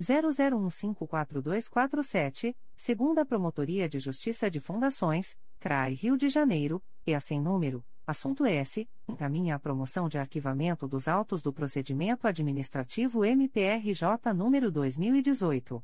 [0.00, 8.44] 00154247, segunda Promotoria de Justiça de Fundações, CRAI Rio de Janeiro, e sem número, assunto
[8.44, 15.82] S, encaminha a promoção de arquivamento dos autos do procedimento administrativo MPRJ número 2018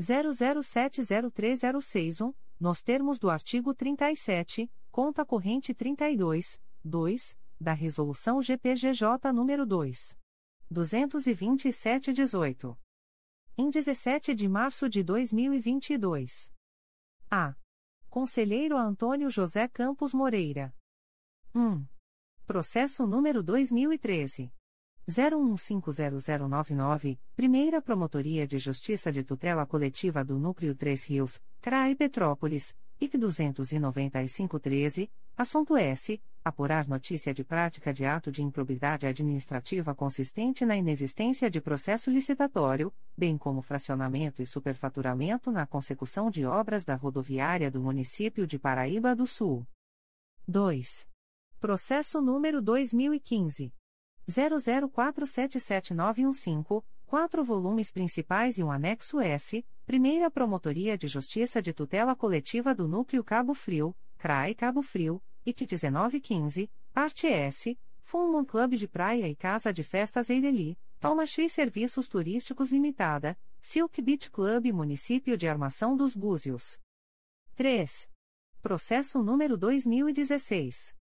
[0.00, 10.18] 00703061, nos termos do artigo 37, conta corrente 32, 2, da Resolução GPGJ nº 2.
[10.72, 12.76] 227-18.
[13.56, 16.50] Em 17 de março de 2022.
[17.30, 17.54] A.
[18.08, 20.74] Conselheiro Antônio José Campos Moreira.
[21.54, 21.84] 1.
[22.46, 24.50] Processo número 2013.
[25.06, 33.18] 01500099, Primeira Promotoria de Justiça de Tutela Coletiva do Núcleo 3 Rios, CRAI Petrópolis, IC
[33.18, 41.50] 29513, assunto S apurar notícia de prática de ato de improbidade administrativa consistente na inexistência
[41.50, 47.80] de processo licitatório, bem como fracionamento e superfaturamento na consecução de obras da rodoviária do
[47.80, 49.66] município de Paraíba do Sul.
[50.48, 51.11] 2.
[51.62, 53.72] Processo número 2015
[54.28, 62.74] 00477915, quatro volumes principais e um anexo S, Primeira Promotoria de Justiça de Tutela Coletiva
[62.74, 69.28] do Núcleo Cabo Frio, CRAI Cabo Frio IT 1915, parte S, Fulman Club de Praia
[69.28, 75.96] e Casa de Festas Eireli, Talmachi Serviços Turísticos Limitada, Silk Beach Club Município de Armação
[75.96, 76.80] dos Búzios.
[77.54, 78.10] 3.
[78.60, 81.00] Processo número 2016.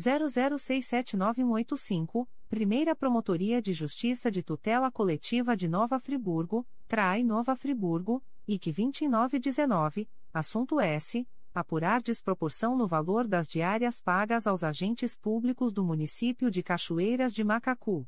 [0.00, 8.72] 00679185, Primeira Promotoria de Justiça de Tutela Coletiva de Nova Friburgo, CRAI Nova Friburgo, IC
[8.72, 16.48] 2919, assunto S apurar desproporção no valor das diárias pagas aos agentes públicos do município
[16.50, 18.06] de Cachoeiras de Macacu.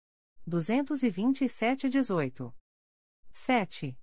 [0.48, 2.54] 227/18.
[3.34, 4.00] 7.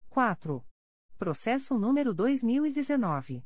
[0.09, 0.68] 4.
[1.20, 3.43] Processo número 2019.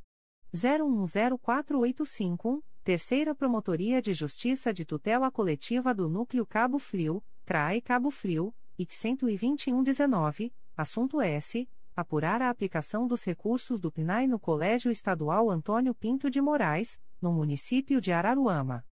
[0.53, 8.53] 01104851, Terceira Promotoria de Justiça de Tutela Coletiva do Núcleo Cabo Frio, CRAE Cabo Frio,
[8.77, 11.67] IC 12119, assunto S.
[11.95, 17.33] Apurar a aplicação dos recursos do PNAE no Colégio Estadual Antônio Pinto de Moraes, no
[17.33, 18.85] município de Araruama.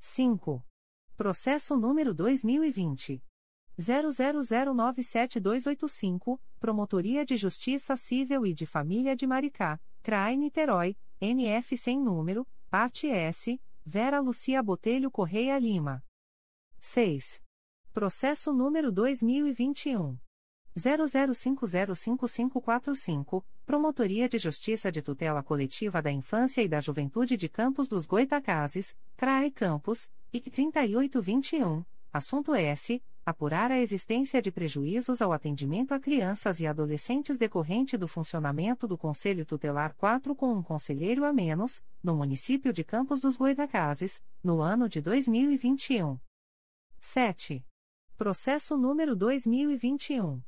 [0.00, 0.66] 5.
[1.16, 3.22] Processo número 2020.
[3.80, 12.46] 00097285, Promotoria de Justiça Civil e de Família de Maricá, CRAI Niterói, NF sem número,
[12.68, 16.04] parte S, Vera Lucia Botelho Correia Lima.
[16.78, 17.42] 6.
[17.92, 20.16] Processo número 2021.
[20.76, 28.06] 00505545, Promotoria de Justiça de Tutela Coletiva da Infância e da Juventude de Campos dos
[28.06, 36.00] Goitacazes, CRAE Campos, IC 3821, assunto S apurar a existência de prejuízos ao atendimento a
[36.00, 41.82] crianças e adolescentes decorrente do funcionamento do Conselho Tutelar 4 com um conselheiro a menos,
[42.02, 46.18] no município de Campos dos Goitacazes, no ano de 2021.
[46.98, 47.64] 7.
[48.16, 50.42] Processo número 2021.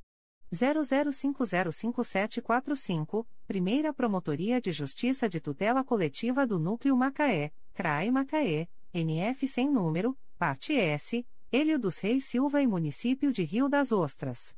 [0.52, 9.70] 00505745, Primeira Promotoria de Justiça de Tutela Coletiva do Núcleo Macaé, CRAE Macaé, NF sem
[9.70, 14.56] número, parte S, Hélio dos Reis Silva e Município de Rio das Ostras.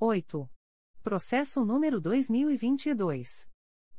[0.00, 0.50] 8.
[1.00, 3.48] Processo número 2022.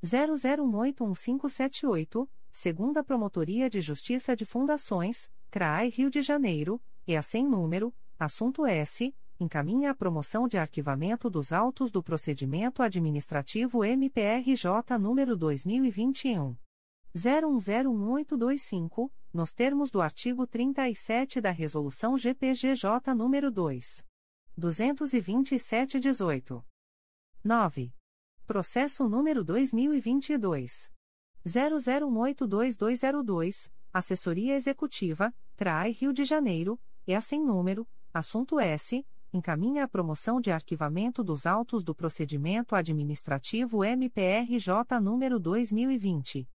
[0.03, 7.95] 00181578, segunda Promotoria de Justiça de Fundações, CRAI Rio de Janeiro, e a sem número,
[8.19, 16.53] assunto S, encaminha a promoção de arquivamento dos autos do procedimento administrativo MPRJ número 2021
[17.15, 24.05] 01011825 nos termos do artigo 37 da Resolução GPGJ nº 2.
[24.57, 26.63] 227-18.
[27.43, 27.91] 9.
[28.45, 30.91] Processo número 2022.
[31.45, 39.87] 00182202, Assessoria Executiva, CRAI Rio de Janeiro, e a sem número, assunto S, encaminha a
[39.87, 46.47] promoção de arquivamento dos autos do procedimento administrativo MPRJ número 2020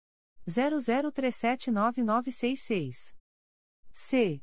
[0.48, 3.14] 00379966.
[3.92, 4.42] C.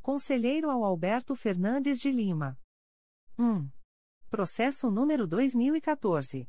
[0.00, 2.58] Conselheiro ao Alberto Fernandes de Lima.
[3.38, 3.68] 1.
[4.30, 6.48] Processo número 2014.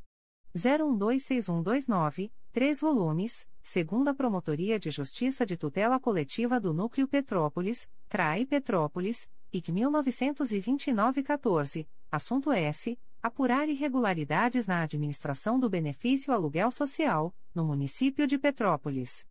[0.55, 9.27] 01261299, 3 volumes, segunda Promotoria de Justiça de Tutela Coletiva do Núcleo Petrópolis, CRAI Petrópolis,
[9.51, 18.37] IC 1929-14, assunto S apurar irregularidades na administração do benefício aluguel social, no município de
[18.37, 19.25] Petrópolis.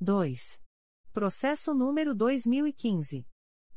[0.00, 0.58] 2.
[1.12, 3.26] Processo número 2015.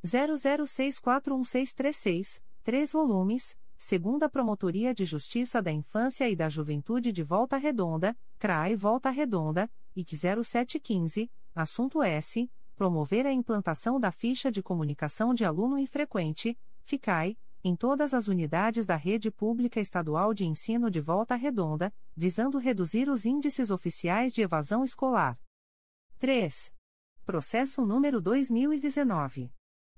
[0.01, 8.17] 00641636, 3 volumes, segunda Promotoria de Justiça da Infância e da Juventude de Volta Redonda,
[8.39, 12.49] CRAI Volta Redonda, IC 0715, assunto S.
[12.75, 18.85] Promover a implantação da ficha de comunicação de aluno infrequente, FICAI, em todas as unidades
[18.85, 24.41] da rede pública estadual de ensino de Volta Redonda, visando reduzir os índices oficiais de
[24.41, 25.39] evasão escolar.
[26.19, 26.73] 3.
[27.25, 29.49] Processo número 2019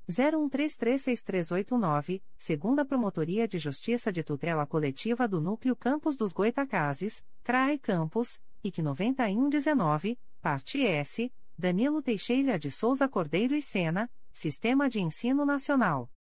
[0.07, 8.39] 01336389, segunda Promotoria de Justiça de Tutela Coletiva do Núcleo Campos dos Goitacazes, CRAE Campos,
[8.63, 16.11] IC 9119, parte S, Danilo Teixeira de Souza Cordeiro e Sena, Sistema de Ensino Nacional.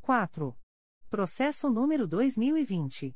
[0.00, 0.56] 4.
[1.10, 3.14] Processo número 2020.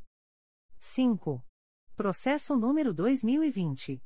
[0.77, 1.41] 5.
[2.01, 4.01] Processo número 2020.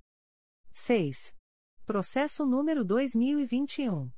[0.73, 1.33] 6.
[1.85, 4.09] Processo número 2021.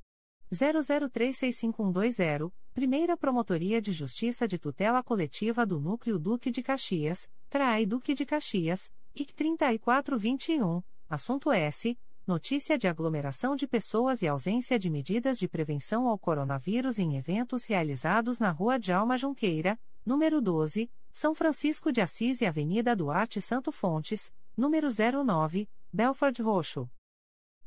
[0.52, 8.14] 00365120, Primeira Promotoria de Justiça de Tutela Coletiva do Núcleo Duque de Caxias, CRAI Duque
[8.14, 11.98] de Caxias, IC 3421, assunto S.
[12.24, 17.64] Notícia de aglomeração de pessoas e ausência de medidas de prevenção ao coronavírus em eventos
[17.64, 23.72] realizados na Rua Djalma Junqueira, número 12, São Francisco de Assis e Avenida Duarte Santo
[23.72, 26.88] Fontes, número 09, Belford Roxo.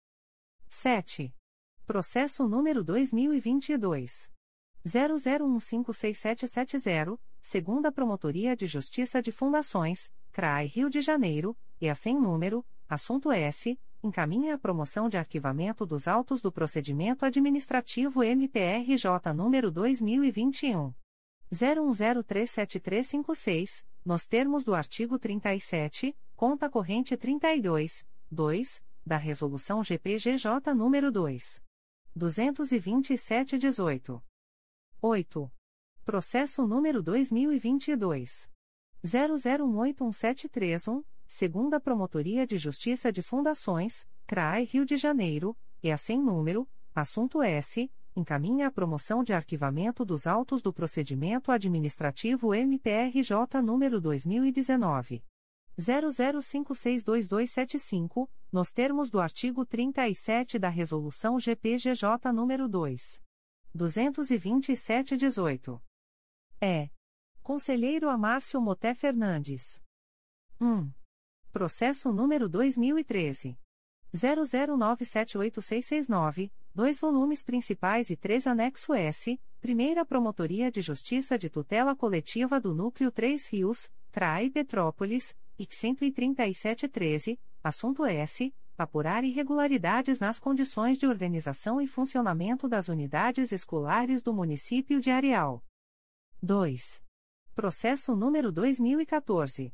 [0.66, 1.30] 7.
[1.84, 4.32] Processo número 2022.
[4.82, 12.64] 00156770, segunda Promotoria de Justiça de Fundações, CRAI Rio de Janeiro, e a sem número,
[12.88, 20.94] assunto S, encaminha a promoção de arquivamento dos autos do procedimento administrativo MPRJ número 2021
[21.52, 31.60] 01037356, nos termos do artigo 37, conta corrente 32, 2, da Resolução GPGJ nº 2.
[32.14, 34.22] 22718.
[35.02, 35.52] 8.
[36.04, 38.48] Processo número 2022
[39.04, 46.68] 00181731, segunda Promotoria de Justiça de Fundações, CRAE Rio de Janeiro, e a sem número,
[46.94, 55.22] assunto S encaminha a promoção de arquivamento dos autos do procedimento administrativo MPRJ número 2019
[55.78, 63.22] 00562275, nos termos do artigo 37 da resolução GPGJ número 2
[63.74, 65.80] 227/18.
[66.60, 66.90] É
[67.42, 69.82] Conselheiro Amárcio Moté Fernandes.
[70.60, 70.92] 1.
[71.50, 73.58] Processo número 2013
[74.14, 82.58] 00978669 dois volumes principais e três anexo S, Primeira Promotoria de Justiça de Tutela Coletiva
[82.58, 88.50] do Núcleo 3 Rios, CRAI Petrópolis, IC 13713, assunto S.
[88.78, 95.62] Apurar irregularidades nas condições de organização e funcionamento das unidades escolares do município de Areal.
[96.42, 97.02] 2.
[97.54, 99.70] Processo número 2014.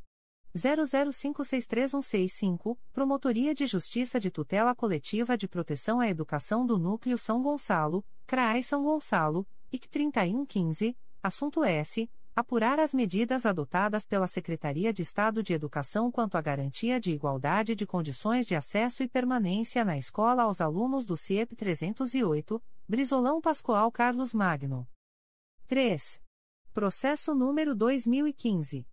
[0.57, 8.03] 00563165, Promotoria de Justiça de Tutela Coletiva de Proteção à Educação do Núcleo São Gonçalo,
[8.27, 12.11] CRAI São Gonçalo, IC 3115, assunto S.
[12.35, 17.75] Apurar as medidas adotadas pela Secretaria de Estado de Educação quanto à garantia de igualdade
[17.75, 23.91] de condições de acesso e permanência na escola aos alunos do CIEP 308, Brizolão Pascoal
[23.91, 24.87] Carlos Magno.
[25.67, 26.21] 3.
[26.75, 28.87] Processo número 2015.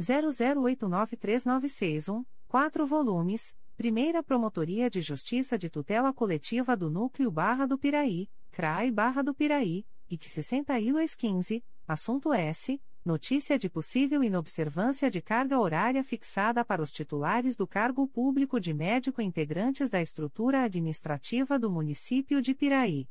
[0.00, 8.30] 00893961, 4 volumes, Primeira Promotoria de Justiça de Tutela Coletiva do Núcleo Barra do Piraí,
[8.52, 12.80] CRAI Barra do Piraí, IC 6215, assunto S.
[13.04, 18.72] Notícia de possível inobservância de carga horária fixada para os titulares do cargo público de
[18.72, 23.06] médico integrantes da estrutura administrativa do município de Piraí.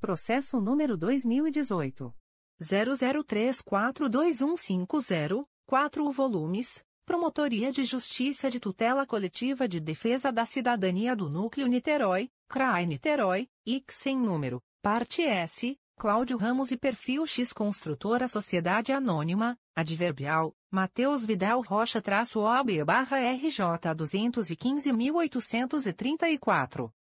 [0.00, 2.12] Processo número 2018.
[2.60, 11.68] 00342150, 4 volumes, Promotoria de Justiça de Tutela Coletiva de Defesa da Cidadania do Núcleo
[11.68, 18.92] Niterói, CRAI Niterói, IC sem número, parte S, Cláudio Ramos e Perfil X Construtora Sociedade
[18.92, 23.64] Anônima, Adverbial, Matheus Vidal Rocha traço OB barra RJ
[23.96, 26.92] 215.834.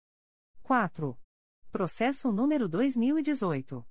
[0.62, 1.18] 4.
[1.70, 3.85] Processo número 2018.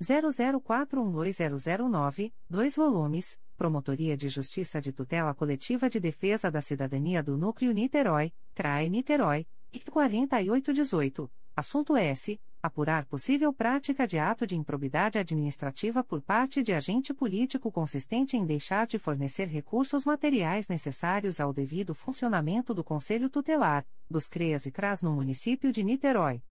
[0.00, 7.72] 00412009, 2 volumes, Promotoria de Justiça de Tutela Coletiva de Defesa da Cidadania do Núcleo
[7.72, 12.40] Niterói, CRAE Niterói, IC 4818, assunto S.
[12.66, 18.44] Apurar possível prática de ato de improbidade administrativa por parte de agente político consistente em
[18.44, 24.72] deixar de fornecer recursos materiais necessários ao devido funcionamento do Conselho Tutelar, dos CREAS e
[24.72, 26.42] CRAS no município de Niterói.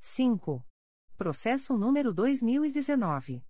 [0.00, 0.64] 5.
[1.14, 3.44] Processo número 2019.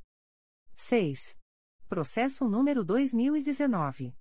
[0.77, 1.37] 6.
[1.89, 4.15] Processo número 2019.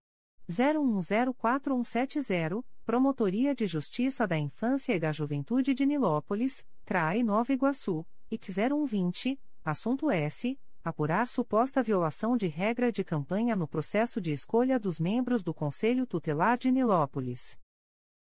[0.50, 8.52] 01104170, Promotoria de Justiça da Infância e da Juventude de Nilópolis, CRAI Nova Iguaçu, IC
[8.52, 10.60] 0120, assunto S.
[10.84, 16.08] Apurar suposta violação de regra de campanha no processo de escolha dos membros do Conselho
[16.08, 17.56] Tutelar de Nilópolis.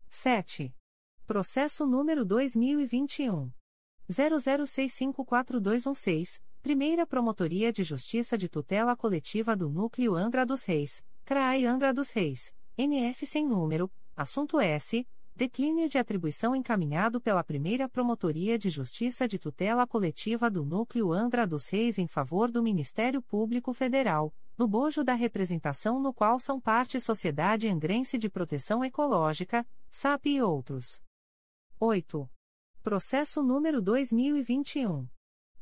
[0.07, 0.73] 7.
[1.25, 3.51] Processo número 2021.
[4.09, 11.93] 00654216, Primeira Promotoria de Justiça de Tutela Coletiva do Núcleo Angra dos Reis, CRAI Angra
[11.93, 15.07] dos Reis, NF sem número, assunto S.
[15.33, 21.47] Declínio de atribuição encaminhado pela Primeira Promotoria de Justiça de Tutela Coletiva do Núcleo Angra
[21.47, 26.59] dos Reis em favor do Ministério Público Federal, no bojo da representação no qual são
[26.59, 31.01] parte Sociedade Angrense de Proteção Ecológica, SAP e outros.
[31.79, 32.29] 8.
[32.83, 35.07] Processo número 2021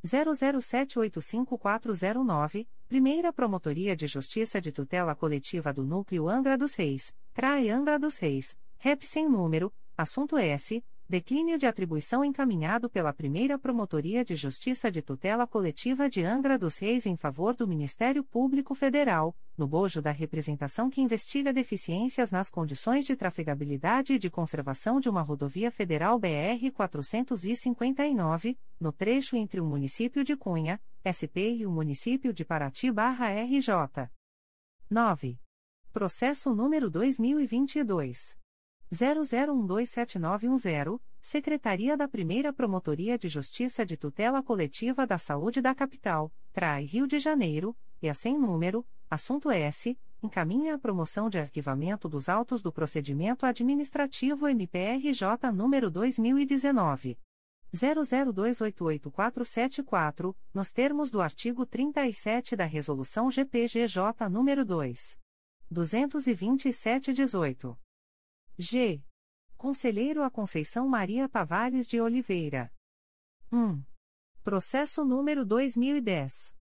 [0.06, 8.00] 00785409, Primeira Promotoria de Justiça de Tutela Coletiva do Núcleo Angra dos Reis, CRAE Angra
[8.00, 10.84] dos Reis, REP sem número, assunto S.
[11.12, 16.78] Declínio de atribuição encaminhado pela Primeira Promotoria de Justiça de Tutela Coletiva de Angra dos
[16.78, 22.50] Reis em favor do Ministério Público Federal, no bojo da representação que investiga deficiências nas
[22.50, 29.66] condições de trafegabilidade e de conservação de uma rodovia federal BR-459, no trecho entre o
[29.66, 34.10] município de Cunha, SP e o município de Paraty-RJ.
[34.90, 35.38] 9.
[35.92, 38.40] Processo número 2022.
[38.92, 46.84] 00127910, Secretaria da Primeira Promotoria de Justiça de Tutela Coletiva da Saúde da Capital, CRAI
[46.86, 52.28] Rio de Janeiro, e a sem número, assunto S, encaminha a promoção de arquivamento dos
[52.28, 57.18] autos do procedimento administrativo MPRJ número 2019
[57.74, 65.18] 00288474, nos termos do artigo 37 da Resolução GPGJ número 2.
[65.72, 67.78] 227-18.
[68.62, 69.04] G.
[69.58, 72.72] Conselheiro a Conceição Maria Tavares de Oliveira.
[73.52, 73.82] 1.
[74.44, 76.56] Processo número 2010.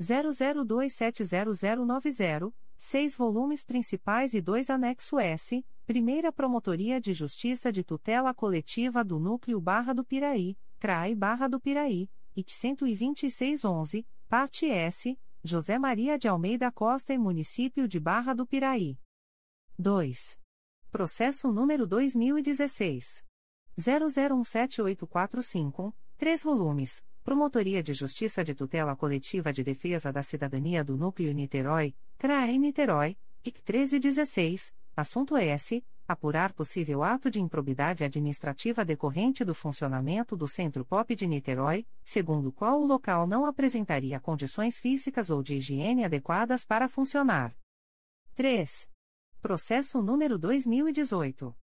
[0.00, 9.04] 00270090, 6 volumes principais e 2 anexo S, Primeira Promotoria de Justiça de Tutela Coletiva
[9.04, 16.18] do Núcleo Barra do Piraí, CRAI Barra do Piraí, IC 12611, parte S, José Maria
[16.18, 18.98] de Almeida Costa e Município de Barra do Piraí.
[19.78, 20.40] 2.
[20.92, 23.24] Processo número 2016.
[23.80, 27.02] 00178445, 3 volumes.
[27.24, 33.16] Promotoria de Justiça de Tutela Coletiva de Defesa da Cidadania do Núcleo Niterói, CRAE Niterói,
[33.42, 35.82] IC 1316, assunto S.
[36.06, 42.52] Apurar possível ato de improbidade administrativa decorrente do funcionamento do Centro Pop de Niterói, segundo
[42.52, 47.56] qual o local não apresentaria condições físicas ou de higiene adequadas para funcionar.
[48.34, 48.91] 3.
[49.42, 51.54] Processo número 2018.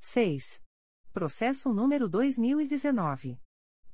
[0.00, 0.65] 6.
[1.16, 3.40] Processo número 2019.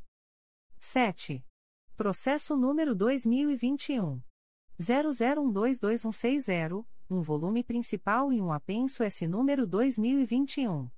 [0.78, 1.44] 7.
[1.96, 4.22] Processo número 2021.
[4.80, 10.88] 00122160, um volume principal e um apenso S número 2021.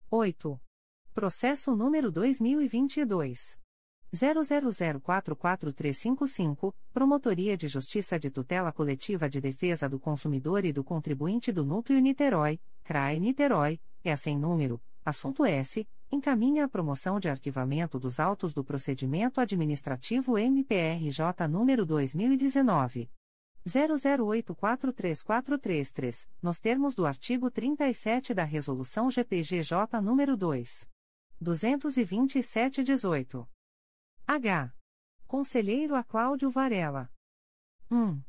[0.09, 0.57] 8.
[1.13, 3.59] Processo número 2022.
[4.15, 11.65] 00044355, Promotoria de Justiça de Tutela Coletiva de Defesa do Consumidor e do Contribuinte do
[11.65, 18.19] Núcleo Niterói, CRAE Niterói, é sem número, assunto S, encaminha a promoção de arquivamento dos
[18.19, 23.09] autos do procedimento administrativo MPRJ número 2019
[23.67, 30.89] 00843433, nos termos do artigo 37 da Resolução GPGJ número 2.
[31.43, 33.47] 227-18.
[34.25, 34.73] H.
[35.27, 37.11] Conselheiro a Cláudio Varela.
[37.91, 38.19] 1.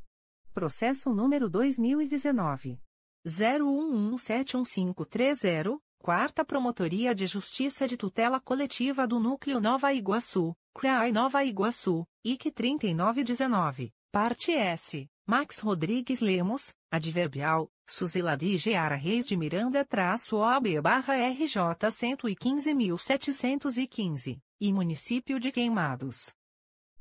[0.53, 2.79] Processo número 2019.
[3.25, 12.07] 01171530, Quarta Promotoria de Justiça de Tutela Coletiva do Núcleo Nova Iguaçu, CRAI Nova Iguaçu,
[12.25, 15.07] IC 3919, Parte S.
[15.27, 21.61] Max Rodrigues Lemos, Adverbial, Suziladi Geara Reis de Miranda traço OB barra RJ
[21.91, 26.35] 115.715 e Município de Queimados.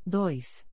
[0.05, 0.65] 2.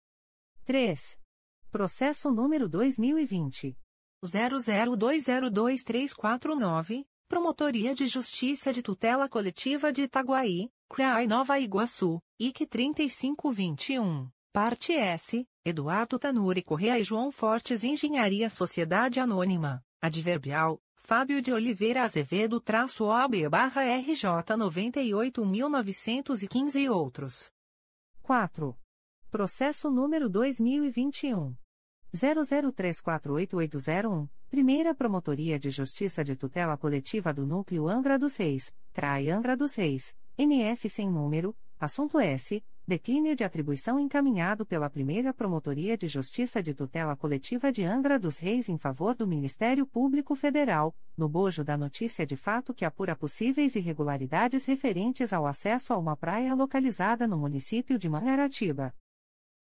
[0.65, 1.19] 3.
[1.69, 3.77] Processo número 2020.
[4.25, 14.29] 00202349, Promotoria de Justiça de Tutela Coletiva de Itaguaí, CRAI Nova Iguaçu, IC 3521.
[14.53, 22.03] Parte S, Eduardo Tanuri Correia e João Fortes Engenharia Sociedade Anônima, Adverbial, Fábio de Oliveira
[22.03, 24.23] Azevedo traço OB barra RJ
[24.57, 27.51] 98.915 e outros.
[28.23, 28.73] 4.
[29.29, 31.53] Processo número 2021.
[32.17, 39.55] 00348801, Primeira Promotoria de Justiça de Tutela Coletiva do Núcleo Angra dos Reis, CRAI Angra
[39.55, 46.07] dos Reis, NF sem número, assunto S declínio de atribuição encaminhado pela primeira Promotoria de
[46.07, 51.27] Justiça de Tutela Coletiva de Angra dos Reis em favor do Ministério Público Federal, no
[51.27, 56.55] bojo da notícia de fato que apura possíveis irregularidades referentes ao acesso a uma praia
[56.55, 58.95] localizada no município de Mangaratiba.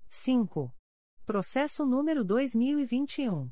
[0.10, 0.70] 5.
[1.26, 3.50] Processo número 2021.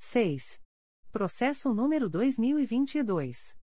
[0.00, 0.60] 6.
[1.12, 3.56] Processo número 2022.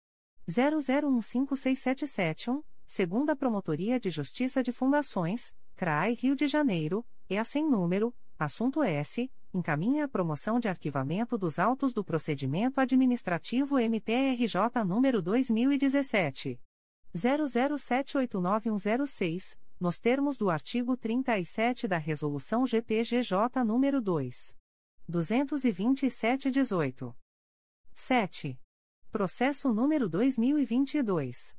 [0.49, 8.15] 00156771, segunda Promotoria de Justiça de Fundações, CRAI Rio de Janeiro, e a sem número,
[8.39, 16.59] assunto S, encaminha a promoção de arquivamento dos autos do procedimento administrativo MPRJ número 2017.
[17.15, 24.57] 00789106, nos termos do artigo 37 da Resolução GPGJ nº 2.
[25.09, 27.15] 227-18.
[27.93, 28.59] 7.
[29.11, 31.55] Processo número 2022.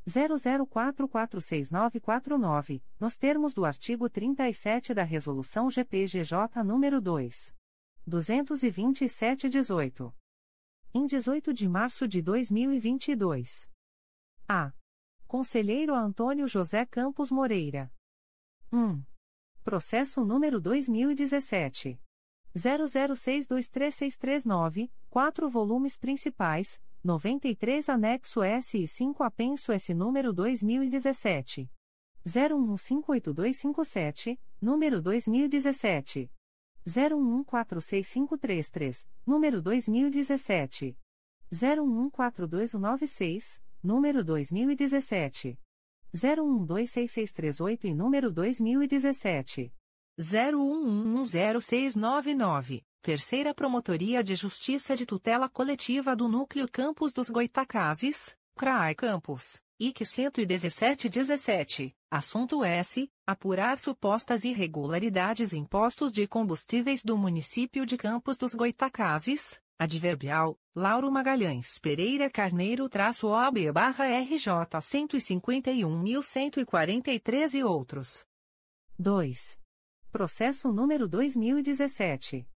[0.06, 7.56] 00446949, nos termos do artigo 37 da Resolução GPGJ nº 2.
[8.08, 10.14] 227-18.
[10.92, 13.68] Em 18 de março de 2022.
[14.46, 14.74] A.
[15.26, 17.90] Conselheiro Antônio José Campos Moreira.
[18.72, 19.02] 1.
[19.64, 21.98] Processo número 2017.
[22.54, 31.70] 00623639, 4 volumes principais, 93 anexo S e 5 apenso S número 2017.
[32.24, 36.30] 01158257, número 2017.
[36.86, 40.96] 01146533, número 2017.
[41.52, 45.58] 01142196, número 2017.
[46.14, 49.70] 01126638 e número 2017.
[50.18, 52.82] 01110699.
[53.02, 60.06] Terceira Promotoria de Justiça de Tutela Coletiva do Núcleo Campos dos Goitacazes, CRAI Campos, IC
[60.06, 63.10] 11717, assunto S.
[63.26, 71.10] Apurar supostas irregularidades em postos de combustíveis do município de Campos dos Goitacazes, adverbial, Lauro
[71.10, 78.24] Magalhães Pereira Carneiro traço OB barra RJ 151.143 e outros.
[78.98, 79.63] 2.
[80.14, 82.46] Processo número 2017.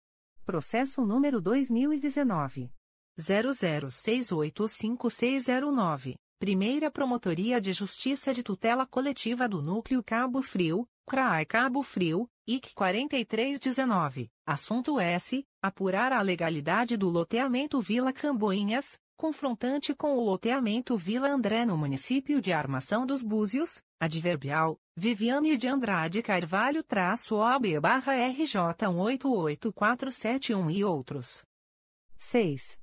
[0.46, 2.72] Processo número 2019.
[3.18, 6.16] 00685609.
[6.40, 12.76] Primeira Promotoria de Justiça de Tutela Coletiva do Núcleo Cabo Frio, CRAI Cabo Frio, IC
[12.76, 14.30] 4319.
[14.46, 15.44] Assunto S.
[15.60, 22.40] Apurar a legalidade do loteamento Vila Camboinhas, confrontante com o loteamento Vila André no município
[22.40, 28.60] de Armação dos Búzios, adverbial, Viviane de Andrade Carvalho traço OB barra RJ
[28.94, 31.44] 188471 e outros.
[32.20, 32.80] 6.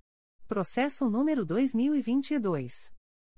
[0.49, 2.94] Processo número 2022.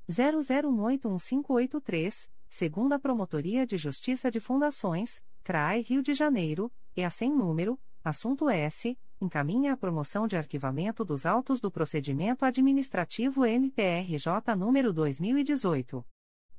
[0.09, 7.79] 00181583, segunda Promotoria de Justiça de Fundações, CRAI Rio de Janeiro, e a sem número,
[8.03, 8.99] assunto S.
[9.21, 16.05] encaminha a promoção de arquivamento dos autos do procedimento administrativo MPRJ número 2018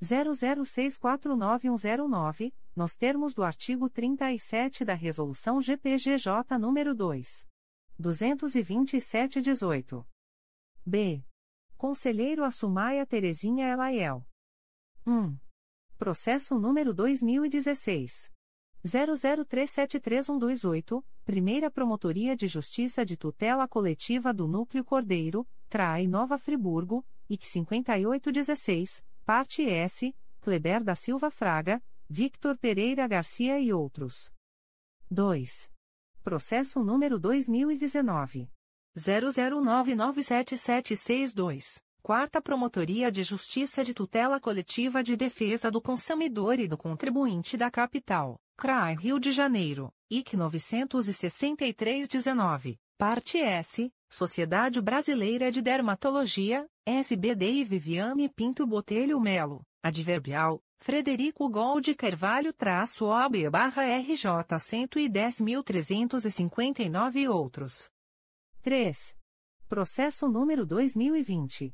[0.02, 7.48] 00649109, nos termos do artigo 37 da resolução GPGJ número 2
[7.99, 10.06] 227/18.
[10.86, 11.26] B.
[11.77, 14.25] Conselheiro Assumaia Terezinha Elaiel.
[15.05, 15.37] 1.
[15.95, 18.31] Processo número 2016
[18.83, 27.45] 00373128, Primeira Promotoria de Justiça de Tutela Coletiva do Núcleo Cordeiro, CRAI Nova Friburgo, IC
[27.45, 31.79] 5816, parte S, Kleber da Silva Fraga,
[32.09, 34.33] Victor Pereira Garcia e outros.
[35.11, 35.69] 2.
[36.23, 38.49] Processo número 2019
[38.98, 41.80] 00997762.
[42.02, 47.69] Quarta Promotoria de Justiça de Tutela Coletiva de Defesa do Consumidor e do Contribuinte da
[47.69, 57.65] Capital, CRAI Rio de Janeiro, IC 963-19, Parte S, Sociedade Brasileira de Dermatologia, SBD e
[57.65, 67.90] Viviane Pinto Botelho Melo, Adverbial, Frederico Gold Carvalho traço OB barra RJ 110.359 e outros.
[68.61, 69.15] 3.
[69.67, 71.73] Processo número 2020.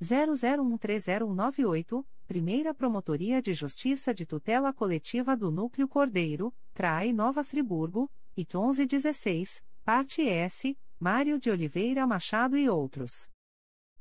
[0.00, 8.56] 00130198, Primeira Promotoria de Justiça de Tutela Coletiva do Núcleo Cordeiro, CRAE Nova Friburgo, IT
[8.56, 13.28] 1116, Parte S, Mário de Oliveira Machado e outros.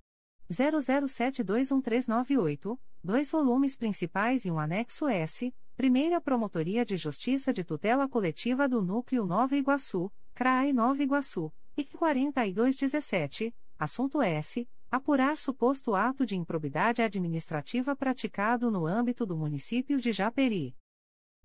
[0.49, 8.69] 00721398, dois volumes principais e um anexo S, Primeira Promotoria de Justiça de Tutela Coletiva
[8.69, 14.69] do Núcleo Nova Iguaçu, CRAE Nova Iguaçu, IC 4217, assunto S.
[14.91, 20.77] Apurar suposto ato de improbidade administrativa praticado no âmbito do município de Japeri.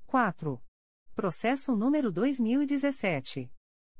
[0.06, 0.62] 4.
[1.14, 3.50] Processo número 2017.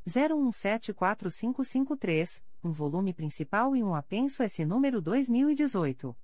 [0.06, 6.14] 01174553, um volume principal e um apenso S número 2018.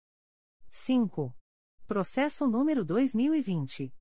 [0.70, 1.32] 5.
[1.86, 3.94] Processo número 2020.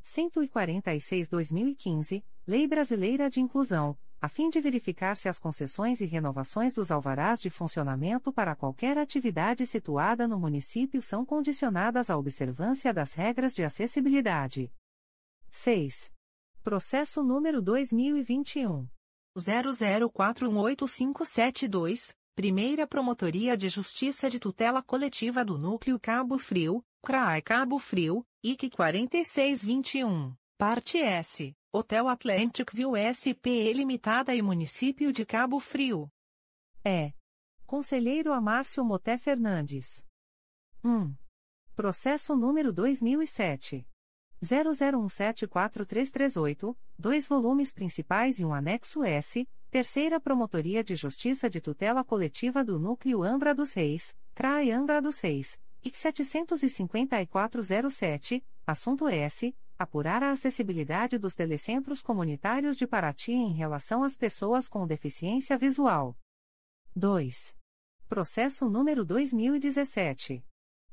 [0.03, 6.89] 146-2015, Lei Brasileira de Inclusão, a fim de verificar se as concessões e renovações dos
[6.91, 13.53] alvarás de funcionamento para qualquer atividade situada no município são condicionadas à observância das regras
[13.53, 14.71] de acessibilidade.
[15.49, 16.09] 6.
[16.63, 18.87] Processo número 2021
[19.37, 28.25] 00418572, Primeira Promotoria de Justiça de Tutela Coletiva do Núcleo Cabo Frio, CRAI Cabo Frio,
[28.45, 36.11] IC 4621, Parte S, Hotel Atlantic View SP Limitada e Município de Cabo Frio.
[36.83, 37.13] É.
[37.65, 40.05] Conselheiro Amárcio Moté Fernandes.
[40.83, 41.15] 1.
[41.73, 43.87] Processo número 2007.
[44.43, 52.61] 00174338, dois volumes principais e um anexo S, Terceira Promotoria de Justiça de Tutela Coletiva
[52.61, 59.53] do Núcleo Angra dos Reis, CRAE Angra dos Reis, IC 75407, assunto S.
[59.77, 66.17] Apurar a acessibilidade dos telecentros comunitários de Paraty em relação às pessoas com deficiência visual.
[66.95, 67.53] 2.
[68.07, 70.41] Processo número 2017.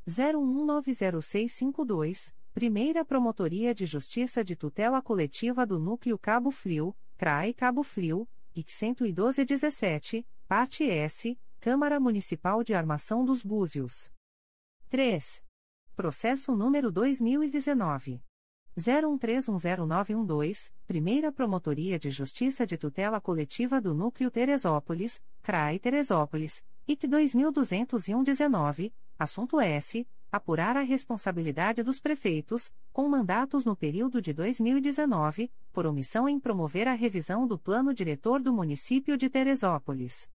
[0.09, 8.29] 01190652, Primeira Promotoria de Justiça de Tutela Coletiva do Núcleo Cabo Frio, CRAE Cabo Frio,
[8.57, 14.11] IC 11217, Parte S, Câmara Municipal de Armação dos Búzios.
[14.91, 15.41] 3.
[15.95, 18.21] Processo número 2019.
[18.77, 28.93] 01310912, Primeira Promotoria de Justiça de Tutela Coletiva do Núcleo Teresópolis, CRAI Teresópolis, IT 220119,
[29.17, 30.05] assunto S.
[30.33, 36.89] Apurar a responsabilidade dos prefeitos, com mandatos no período de 2019, por omissão em promover
[36.89, 40.29] a revisão do Plano Diretor do Município de Teresópolis.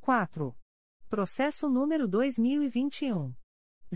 [0.00, 0.52] 4.
[1.08, 3.32] Processo número 2021.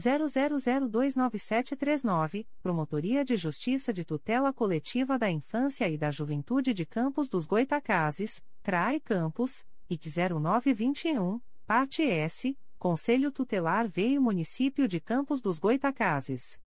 [0.01, 7.47] 00029739, Promotoria de Justiça de Tutela Coletiva da Infância e da Juventude de Campos dos
[7.47, 16.59] Goitacazes, CRAE Campos, IC 0921, Parte S, Conselho Tutelar Veio Município de Campos dos Goitacazes.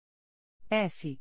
[0.70, 1.20] F.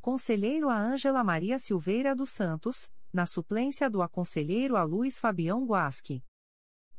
[0.00, 6.24] Conselheiro a Ângela Maria Silveira dos Santos, na suplência do aconselheiro a Luiz Fabião Guasque.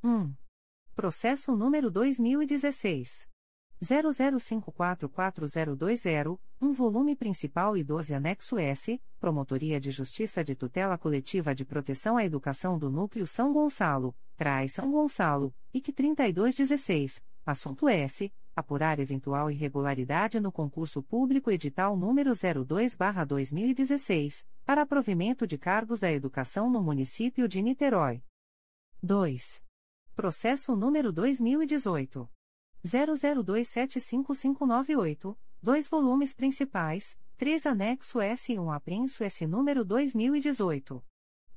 [0.03, 0.34] 1.
[0.95, 3.27] Processo número 2016.
[3.84, 11.64] 00544020, um volume principal e 12 anexo S, Promotoria de Justiça de Tutela Coletiva de
[11.65, 18.31] Proteção à Educação do Núcleo São Gonçalo, CRAI São Gonçalo, IC 3216, assunto S.
[18.55, 26.69] Apurar eventual irregularidade no concurso público edital número 02-2016, para provimento de cargos da educação
[26.69, 28.22] no município de Niterói.
[29.01, 29.60] 2.
[30.15, 32.30] Processo número 2018.
[32.85, 41.01] 00275598, dois volumes principais, 3 anexo S e 1 apreço S número 2018.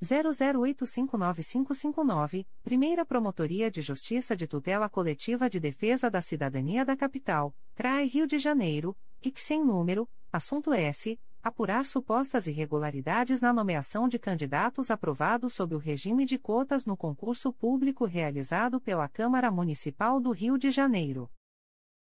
[0.03, 8.07] 00859559, Primeira Promotoria de Justiça de Tutela Coletiva de Defesa da Cidadania da Capital, CRAE
[8.07, 14.91] Rio de Janeiro, IC sem número, assunto S, apurar supostas irregularidades na nomeação de candidatos
[14.91, 20.59] aprovados sob o regime de cotas no concurso público realizado pela Câmara Municipal do Rio
[20.59, 21.31] de Janeiro.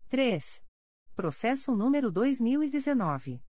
[0.09, 0.60] 3.
[1.14, 3.40] Processo número 2019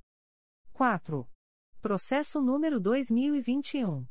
[0.74, 1.27] 4.
[1.82, 4.06] Processo número 2021.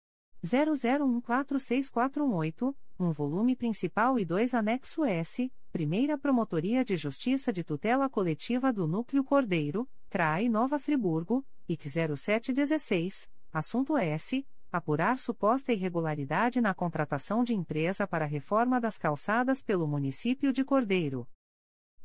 [0.45, 8.71] 00146418, um volume principal e dois anexo S, Primeira Promotoria de Justiça de Tutela Coletiva
[8.71, 14.47] do Núcleo Cordeiro, CRAI Nova Friburgo, IC 0716, assunto S.
[14.71, 21.27] Apurar suposta irregularidade na contratação de empresa para reforma das calçadas pelo município de Cordeiro.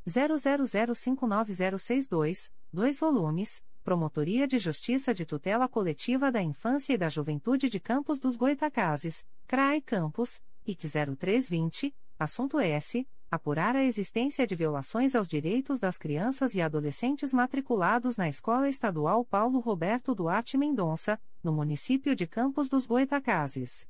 [0.08, 7.82] 00059062, 2 volumes, Promotoria de Justiça de Tutela Coletiva da Infância e da Juventude de
[7.82, 10.88] Campos dos Goitacazes, CRAE Campos, IC
[11.18, 11.94] 0320,
[12.24, 13.08] assunto S.
[13.30, 19.26] apurar a existência de violações aos direitos das crianças e adolescentes matriculados na Escola Estadual
[19.26, 23.86] Paulo Roberto Duarte Mendonça, no município de Campos dos Goitacazes.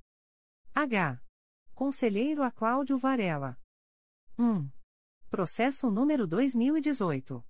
[0.74, 1.22] H.
[1.74, 3.58] Conselheiro a Cláudio Varela.
[4.38, 4.70] 1.
[5.30, 7.44] Processo número 2018.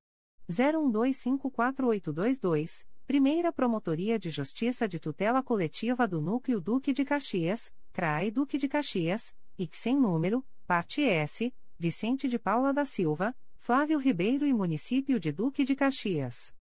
[0.49, 8.57] 01254822, Primeira Promotoria de Justiça de Tutela Coletiva do Núcleo Duque de Caxias, CRAE Duque
[8.57, 14.53] de Caxias, e sem número, parte S, Vicente de Paula da Silva, Flávio Ribeiro e
[14.53, 16.53] Município de Duque de Caxias.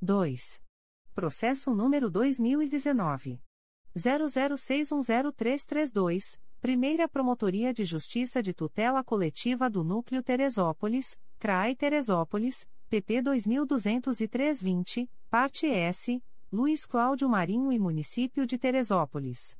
[0.00, 0.60] 2.
[1.14, 3.40] Processo número 2019.
[3.94, 15.10] 00610332, Primeira Promotoria de Justiça de Tutela Coletiva do Núcleo Teresópolis, CRAI Teresópolis, PP 220320,
[15.28, 19.58] parte S, Luiz Cláudio Marinho e Município de Teresópolis.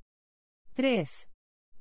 [0.74, 1.28] 3.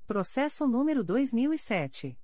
[0.07, 2.19] Processo número 2007.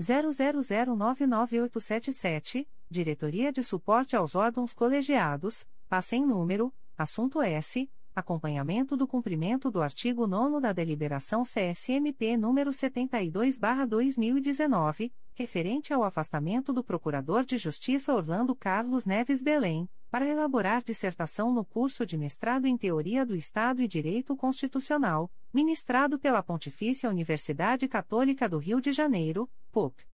[0.00, 9.70] 00099877, Diretoria de Suporte aos Órgãos Colegiados, passa em número, assunto S, acompanhamento do cumprimento
[9.70, 18.14] do artigo 9 da Deliberação CSMP número 72/2019, referente ao afastamento do Procurador de Justiça
[18.14, 23.82] Orlando Carlos Neves Belém, para elaborar dissertação no curso de mestrado em Teoria do Estado
[23.82, 30.06] e Direito Constitucional, ministrado pela Pontifícia Universidade Católica do Rio de Janeiro, PUC.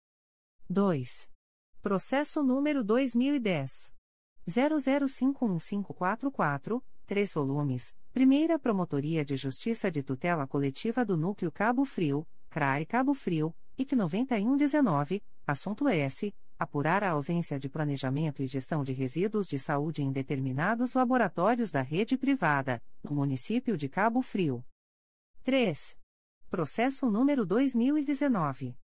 [0.69, 1.29] 2.
[1.83, 3.93] Processo número 2010
[4.49, 12.87] 00515444 3 volumes, Primeira Promotoria de Justiça de Tutela Coletiva do Núcleo Cabo Frio, CRAE
[12.87, 16.35] Cabo Frio, IC 9119, assunto S.
[16.59, 21.81] Apurar a ausência de planejamento e gestão de resíduos de saúde em determinados laboratórios da
[21.81, 24.63] rede privada, no município de Cabo Frio.
[25.45, 25.97] 3.
[26.51, 28.77] Processo número 2019.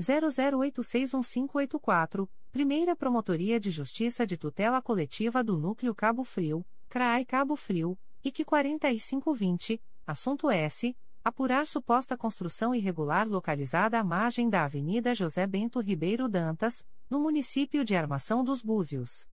[0.00, 7.98] 00861584, Primeira Promotoria de Justiça de Tutela Coletiva do Núcleo Cabo Frio, CRAI Cabo Frio,
[8.24, 10.96] IC 4520, assunto S.
[11.28, 17.84] Apurar suposta construção irregular localizada à margem da Avenida José Bento Ribeiro Dantas, no município
[17.84, 19.28] de Armação dos Búzios.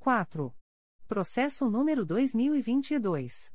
[0.00, 0.54] 4.
[1.08, 3.50] Processo número 2022.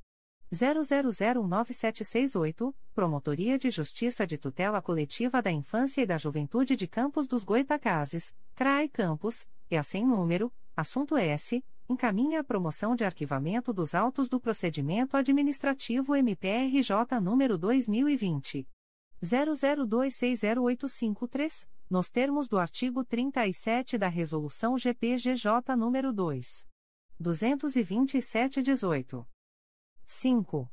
[0.52, 7.44] 00099768, Promotoria de Justiça de Tutela Coletiva da Infância e da Juventude de Campos dos
[7.44, 13.96] Goitacazes, CRAE Campos, e a sem número, assunto S encaminha a promoção de arquivamento dos
[13.96, 18.70] autos do procedimento administrativo MPRJ número 2020
[19.22, 26.66] 00260853, nos termos do artigo 37 da resolução GPGJ número 2
[27.20, 29.26] 227/18.
[30.06, 30.72] 5.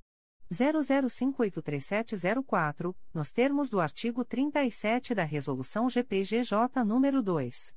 [0.51, 7.77] 00583704, nos termos do artigo 37 da Resolução GPGJ número 2.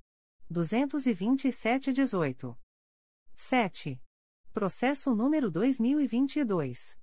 [0.50, 2.56] 227-18.
[3.36, 4.02] 7.
[4.54, 6.98] Processo número 2022.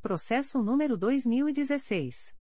[0.00, 2.34] Processo número 2016.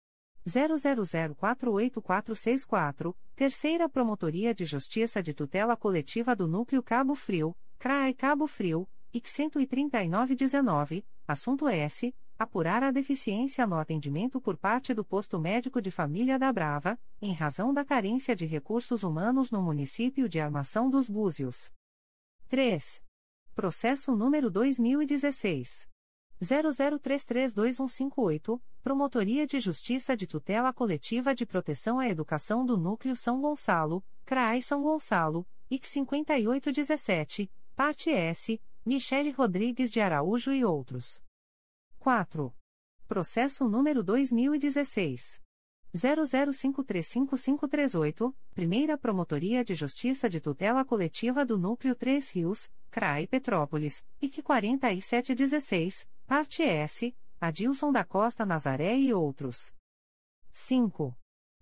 [0.46, 8.88] 00048464, Terceira Promotoria de Justiça de Tutela Coletiva do Núcleo Cabo Frio, CRAE Cabo Frio,
[9.12, 12.14] IC 13919, assunto S.
[12.38, 17.34] Apurar a deficiência no atendimento por parte do posto médico de família da Brava, em
[17.34, 21.70] razão da carência de recursos humanos no município de Armação dos Búzios.
[22.48, 23.02] 3.
[23.54, 25.89] Processo número 2016.
[26.42, 34.02] 00332158, Promotoria de Justiça de Tutela Coletiva de Proteção à Educação do Núcleo São Gonçalo,
[34.24, 41.22] CRAI São Gonçalo, IC 5817, Parte S, Michele Rodrigues de Araújo e outros.
[41.98, 42.52] 4.
[43.06, 45.40] Processo número 2016.
[45.94, 54.40] 00535538, Primeira Promotoria de Justiça de Tutela Coletiva do Núcleo 3 Rios, CRAI Petrópolis, IC
[54.42, 59.74] 4716, Parte S, Adilson da Costa Nazaré e outros.
[60.52, 61.12] 5.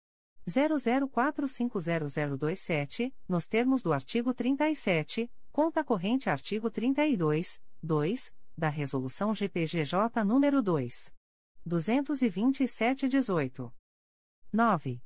[0.49, 10.63] 00450027, nos termos do artigo 37, conta corrente artigo 32, 2, da Resolução GPGJ nº
[10.63, 11.15] 2.
[11.69, 13.71] 227-18.
[14.51, 15.03] 9.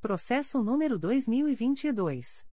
[0.00, 2.46] Processo número 2022.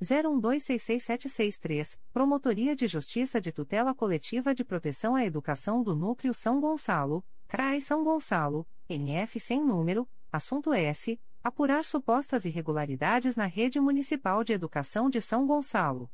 [0.00, 7.22] 01266763, Promotoria de Justiça de Tutela Coletiva de Proteção à Educação do Núcleo São Gonçalo,
[7.46, 11.20] CRAI São Gonçalo, NF sem número, assunto S.
[11.44, 16.10] Apurar supostas irregularidades na rede municipal de educação de São Gonçalo.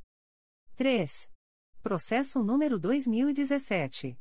[0.75, 1.31] 3.
[1.81, 4.19] Processo número 2017.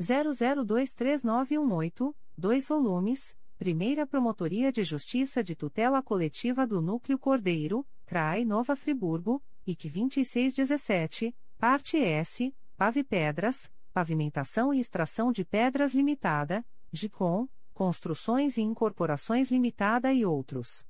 [0.00, 8.74] 00239918, 2 volumes Primeira Promotoria de Justiça de Tutela Coletiva do Núcleo Cordeiro, CRAI Nova
[8.74, 18.58] Friburgo, IC 2617, Parte S, Pave Pedras, Pavimentação e Extração de Pedras Limitada, GICOM, Construções
[18.58, 20.84] e Incorporações Limitada e outros.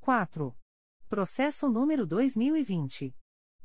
[0.00, 0.56] 4.
[1.06, 3.14] Processo número 2020.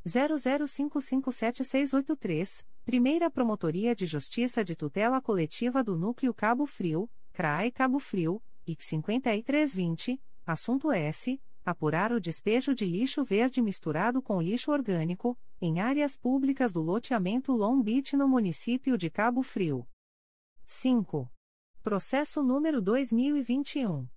[0.06, 8.42] 00557683, Primeira Promotoria de Justiça de Tutela Coletiva do Núcleo Cabo Frio, CRAE Cabo Frio,
[8.66, 11.38] IC 5320, assunto S.
[11.66, 17.52] Apurar o despejo de lixo verde misturado com lixo orgânico, em áreas públicas do loteamento
[17.52, 19.86] Long Beach no município de Cabo Frio.
[20.66, 21.30] 5.
[21.84, 24.08] Processo número 2021.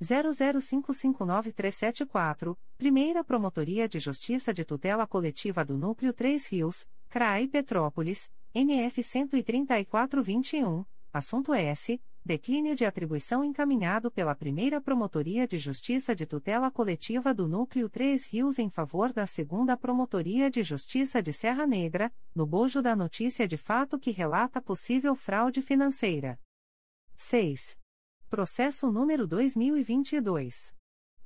[0.00, 9.02] 00559374, Primeira Promotoria de Justiça de Tutela Coletiva do Núcleo 3 Rios, CRAI Petrópolis, NF
[9.02, 17.32] 13421, assunto S declínio de atribuição encaminhado pela primeira Promotoria de Justiça de Tutela Coletiva
[17.32, 22.46] do Núcleo 3 Rios em favor da segunda Promotoria de Justiça de Serra Negra, no
[22.46, 26.38] bojo da notícia de fato que relata possível fraude financeira.
[27.16, 27.78] 6.
[28.28, 30.74] Processo número 2022.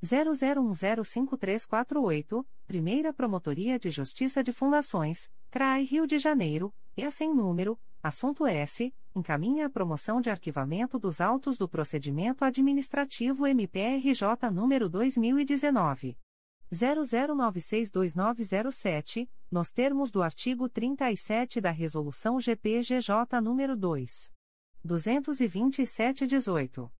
[0.03, 8.47] 00105348, Primeira Promotoria de Justiça de Fundações, CRAI Rio de Janeiro, e sem número, assunto
[8.47, 16.19] S encaminha a promoção de arquivamento dos autos do procedimento administrativo MPRJ número 2019
[16.71, 24.31] 00962907, nos termos do artigo 37 da resolução GPGJ número 2
[24.87, 26.91] 227/18.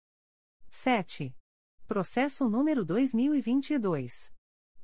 [0.71, 1.37] 7.
[1.87, 4.33] Processo número 2022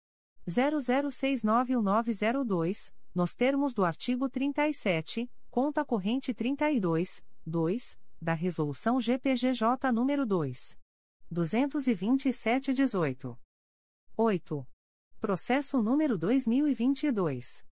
[0.48, 10.81] 00691902, nos termos do artigo 37, conta corrente 32, 2, da Resolução GPGJ nº 2.
[11.32, 13.36] 227-18.
[14.16, 14.66] 8.
[15.20, 17.64] Processo número 2022.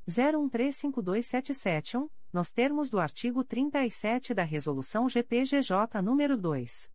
[0.09, 6.91] 01352771, nos termos do artigo 37 da Resolução GPGJ nº 2.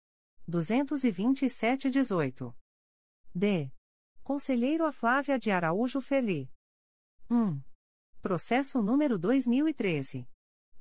[0.49, 2.51] 227-18.
[3.35, 3.71] D.
[4.23, 6.51] Conselheiro a Flávia de Araújo Ferri.
[7.29, 7.61] 1.
[8.23, 10.27] Processo número 2013.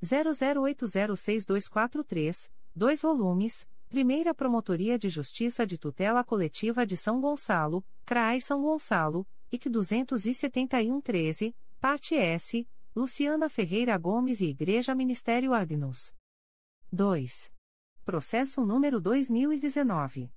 [0.03, 8.61] 00806243, 2 volumes, Primeira Promotoria de Justiça de Tutela Coletiva de São Gonçalo, CRAI São
[8.61, 16.13] Gonçalo, IC 27113, Parte S, Luciana Ferreira Gomes e Igreja Ministério Agnus.
[16.91, 17.53] 2.
[18.05, 20.29] Processo número 2019.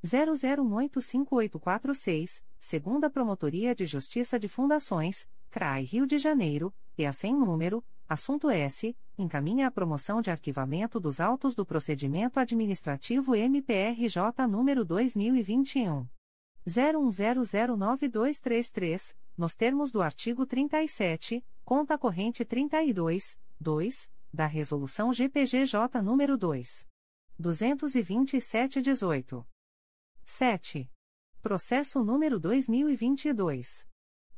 [0.05, 7.83] 00185846, segunda Promotoria de Justiça de Fundações, CRAI Rio de Janeiro, e a sem número,
[8.09, 16.07] assunto S, encaminha a promoção de arquivamento dos autos do procedimento administrativo MPRJ número 2021
[16.67, 26.87] 01009233, nos termos do artigo 37, conta corrente 32, 2, da Resolução GPGJ nº 2.
[27.41, 29.45] 227-18.
[30.25, 30.89] 7.
[31.41, 33.89] Processo número 2022.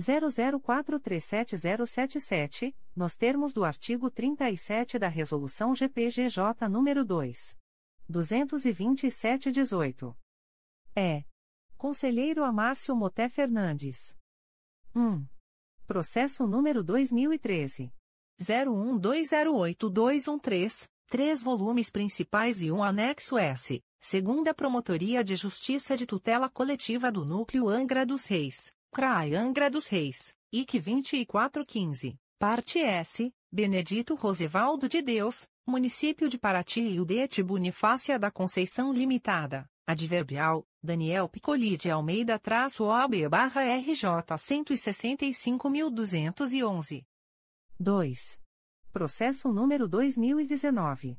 [0.00, 7.60] 00437077, nos termos do artigo 37 da Resolução GPGJ número 2.
[8.12, 10.14] 227-18.
[10.94, 11.24] É.
[11.76, 14.14] Conselheiro Amárcio Moté Fernandes.
[14.94, 15.26] 1.
[15.86, 17.92] Processo número 2013.
[18.40, 27.12] 01208213, três volumes principais e um anexo S, segunda Promotoria de Justiça de Tutela Coletiva
[27.12, 34.88] do Núcleo Angra dos Reis, CRAI Angra dos Reis, IC 2415, parte S, Benedito Rosevaldo
[34.88, 41.88] de Deus, Município de Paraty e Udete Bonifácia da Conceição Limitada, Adverbial, Daniel Piccoli de
[41.88, 47.06] Almeida traço OB barra RJ 165.211.
[47.78, 48.40] 2.
[48.92, 51.16] Processo número 2019.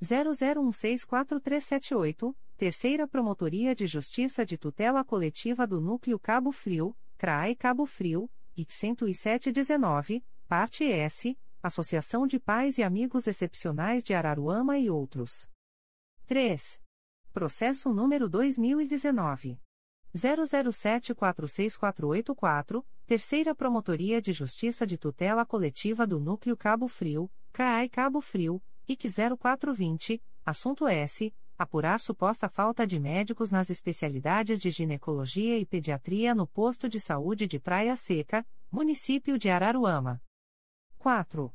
[0.00, 8.30] 00164378, Terceira Promotoria de Justiça de Tutela Coletiva do Núcleo Cabo Frio, CRAE Cabo Frio,
[8.56, 15.46] IC 10719, Parte S, Associação de Pais e Amigos Excepcionais de Araruama e outros.
[16.26, 16.80] 3.
[17.34, 19.60] Processo número 2019.
[20.16, 28.62] 00746484, Terceira Promotoria de Justiça de Tutela Coletiva do Núcleo Cabo Frio, CRAI Cabo Frio,
[28.88, 29.08] IC
[29.38, 31.30] 0420, assunto S.
[31.58, 37.46] Apurar suposta falta de médicos nas especialidades de ginecologia e pediatria no posto de saúde
[37.46, 40.22] de Praia Seca, município de Araruama.
[41.00, 41.52] 4.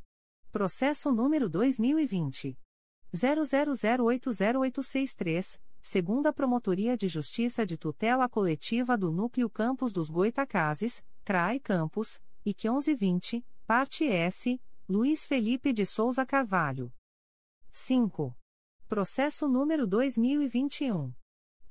[0.51, 2.57] Processo número 2020.
[3.13, 12.19] 00080863, segunda Promotoria de Justiça de Tutela Coletiva do Núcleo Campos dos Goitacazes, CRAI Campos,
[12.43, 14.59] IC 1120, parte S,
[14.89, 16.91] Luiz Felipe de Souza Carvalho.
[17.71, 18.35] 5.
[18.87, 21.13] Processo número 2021.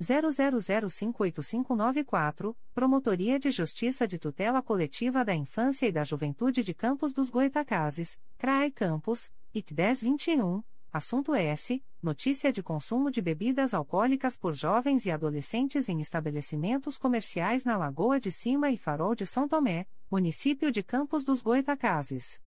[0.01, 7.31] 00058594, Promotoria de Justiça de Tutela Coletiva da Infância e da Juventude de Campos dos
[7.31, 10.63] Goitacazes, CRAE Campos, IC 1021,
[10.93, 11.83] assunto S.
[12.03, 18.21] Notícia de consumo de bebidas alcoólicas por jovens e adolescentes em estabelecimentos comerciais na Lagoa
[18.21, 22.41] de Cima e Farol de São Tomé, município de Campos dos Goitacazes.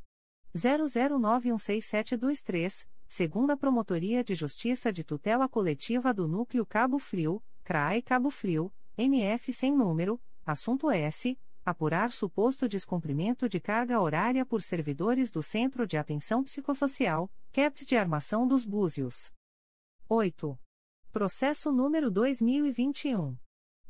[0.55, 8.70] 00916723, segunda Promotoria de Justiça de Tutela Coletiva do Núcleo Cabo Frio, CRAE Cabo Frio,
[8.94, 11.40] NF sem número, assunto S.
[11.65, 17.97] Apurar suposto descumprimento de carga horária por servidores do Centro de Atenção Psicossocial, CEPS de
[17.97, 19.32] Armação dos Búzios.
[20.07, 20.59] 8.
[21.11, 23.35] Processo número 2021.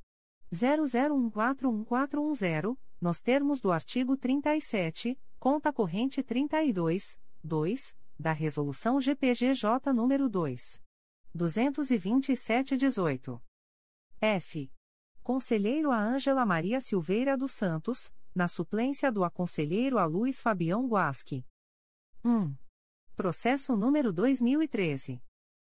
[0.50, 10.82] 00141410, nos termos do artigo 37, conta corrente 32, 2, da Resolução GPGJ nº 2.
[11.36, 13.40] 227-18.
[14.20, 14.70] F.
[15.22, 21.44] Conselheiro a Ângela Maria Silveira dos Santos, na suplência do aconselheiro a Luiz Fabião Guasque.
[22.24, 22.54] 1.
[23.16, 25.20] Processo número 2013.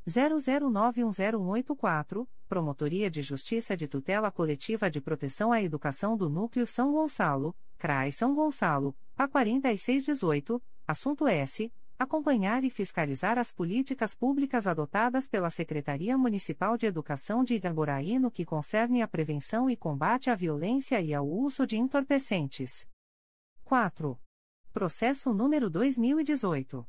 [0.08, 7.56] 00910184, Promotoria de Justiça de Tutela Coletiva de Proteção à Educação do Núcleo São Gonçalo,
[7.78, 11.72] CRAI São Gonçalo, A 4618, assunto S.
[12.02, 18.32] Acompanhar e fiscalizar as políticas públicas adotadas pela Secretaria Municipal de Educação de Itamboraí no
[18.32, 22.88] que concerne à prevenção e combate à violência e ao uso de entorpecentes.
[23.64, 24.20] 4.
[24.74, 26.88] Processo número 2018.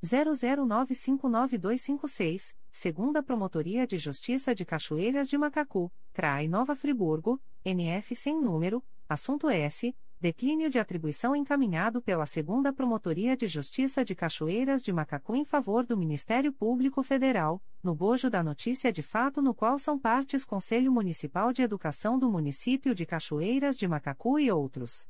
[0.00, 8.80] 00959256, segunda Promotoria de Justiça de Cachoeiras de Macacu, CRAI Nova Friburgo, NF sem número,
[9.08, 9.92] assunto S.
[10.22, 15.84] Declínio de atribuição encaminhado pela segunda Promotoria de Justiça de Cachoeiras de Macacu em favor
[15.84, 20.92] do Ministério Público Federal, no bojo da notícia de fato no qual são partes Conselho
[20.92, 25.08] Municipal de Educação do Município de Cachoeiras de Macacu e outros.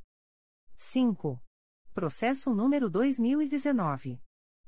[0.77, 1.39] 5.
[1.93, 4.19] Processo número 2019.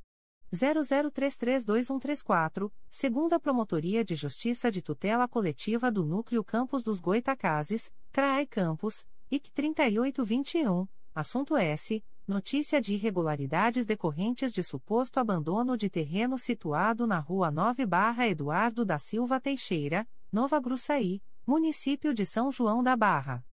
[0.52, 9.04] 00332134, segunda Promotoria de Justiça de Tutela Coletiva do Núcleo Campos dos Goitacazes, CRAE Campos,
[9.30, 12.04] IC 3821, assunto S.
[12.26, 18.84] Notícia de irregularidades decorrentes de suposto abandono de terreno situado na Rua 9 Barra Eduardo
[18.84, 23.46] da Silva Teixeira, Nova Gruçaí, município de São João da Barra.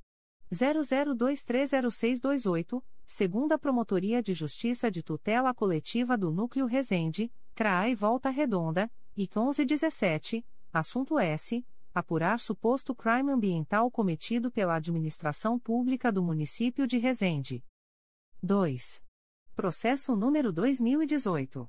[0.51, 9.21] 00230628, segunda Promotoria de Justiça de Tutela Coletiva do Núcleo Resende, CRAI Volta Redonda, e
[9.21, 11.65] 1117, Assunto S.
[11.93, 17.63] Apurar suposto crime ambiental cometido pela administração pública do município de Resende.
[18.45, 19.03] 2.
[19.55, 21.67] Processo número 2018.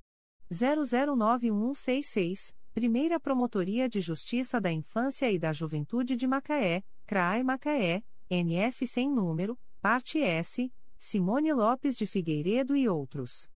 [0.51, 8.87] 009166, Primeira Promotoria de Justiça da Infância e da Juventude de Macaé, CRAE Macaé, NF
[8.87, 13.47] sem número, parte S, Simone Lopes de Figueiredo e outros.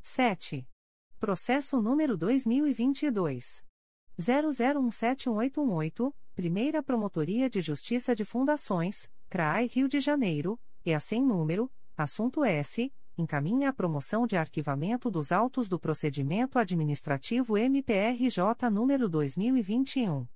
[0.00, 0.66] 7.
[1.20, 3.62] Processo número 2022
[4.18, 11.70] 00171818, Primeira Promotoria de Justiça de Fundações, CRAE Rio de Janeiro, e a sem número,
[11.94, 20.26] assunto S, encaminha a promoção de arquivamento dos autos do procedimento administrativo MPRJ número 2021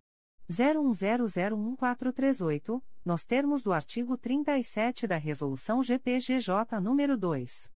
[0.50, 7.70] 01001438, nos termos do artigo 37 da Resolução GPGJ número 2.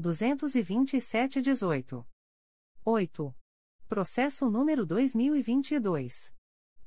[0.00, 2.04] 227-18.
[2.84, 3.34] 8.
[3.88, 6.34] Processo número 2022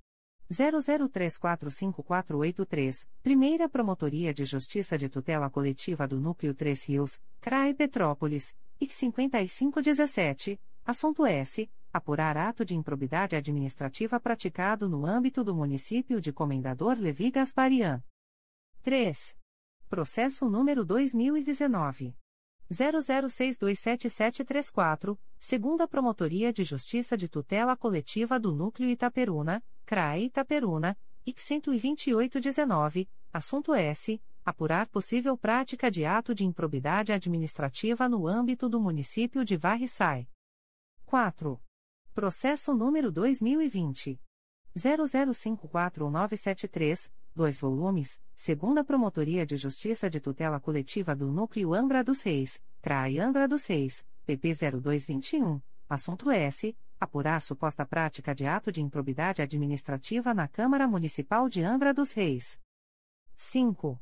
[0.52, 8.92] 00345483, Primeira Promotoria de Justiça de Tutela Coletiva do Núcleo 3 Rios, CRAE Petrópolis, IC
[8.92, 11.70] 5517, assunto S.
[11.90, 18.04] Apurar ato de improbidade administrativa praticado no âmbito do município de Comendador Levi Gasparian.
[18.82, 19.34] 3.
[19.88, 22.14] Processo número 2019.
[22.70, 33.08] 00627734, segunda Promotoria de Justiça de Tutela Coletiva do Núcleo Itaperuna, CRAE Itaperuna, IC 12819,
[33.32, 34.20] assunto S.
[34.44, 40.28] Apurar possível prática de ato de improbidade administrativa no âmbito do município de Varriçai.
[41.04, 41.60] 4.
[42.14, 44.20] Processo número 2020.
[44.76, 52.62] 00541973, dois volumes, segunda Promotoria de Justiça de Tutela Coletiva do Núcleo Angra dos Reis,
[52.80, 56.74] CRAI Angra dos Reis, PP 0221, assunto S.
[56.98, 62.58] Apurar suposta prática de ato de improbidade administrativa na Câmara Municipal de Angra dos Reis.
[63.36, 64.00] 5.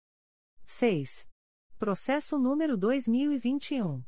[0.66, 1.28] 6.
[1.80, 4.04] Processo número 2021.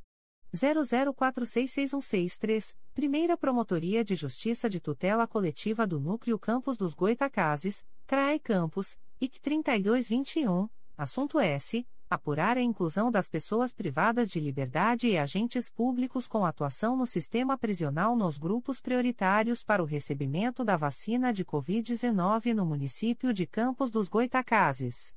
[0.53, 8.95] 00466163, Primeira Promotoria de Justiça de Tutela Coletiva do Núcleo Campos dos Goitacazes, CRAE Campos,
[9.19, 11.83] IC 3221, assunto S.
[12.09, 17.55] Apurar a inclusão das pessoas privadas de liberdade e agentes públicos com atuação no sistema
[17.55, 23.91] prisional nos grupos prioritários para o recebimento da vacina de Covid-19 no município de Campos
[23.91, 25.13] dos Goitacazes.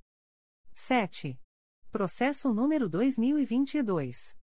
[0.75, 1.41] 7.
[1.91, 4.37] Processo número 2022.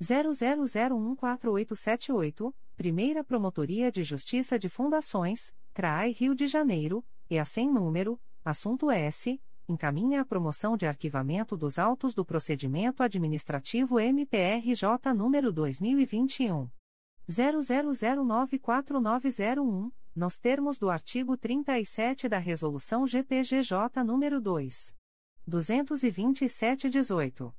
[0.00, 8.20] 00014878, Primeira Promotoria de Justiça de Fundações, CRAI Rio de Janeiro, e a sem número,
[8.44, 16.68] assunto S, encaminha a promoção de arquivamento dos autos do procedimento administrativo MPRJ número 2021
[17.28, 24.94] 00094901, nos termos do artigo 37 da Resolução GPGJ número 2.
[25.48, 27.52] 227-18.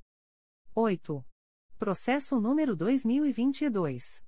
[0.74, 1.24] 8.
[1.78, 4.22] Processo número 2022.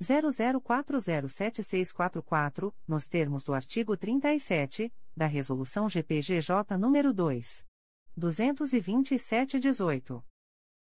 [0.00, 7.66] 00407644, nos termos do artigo 37, da Resolução GPGJ nº 2.
[8.16, 10.22] 227-18.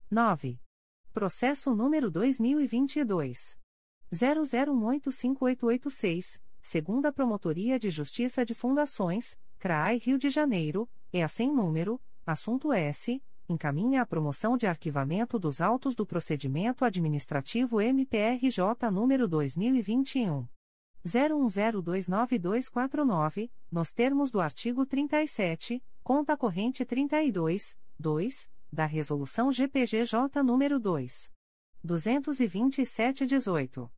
[0.10, 0.60] 9.
[1.14, 3.60] Processo número 2022.
[4.14, 12.72] 00185886, segunda Promotoria de Justiça de Fundações, CRAI Rio de Janeiro, é sem número, assunto
[12.72, 20.48] S encaminha a promoção de arquivamento dos autos do procedimento administrativo MPRJ número 2021
[21.06, 31.32] 01029249, nos termos do artigo 37, conta corrente 32, 2, da resolução GPGJ número 2
[31.84, 33.92] 22718.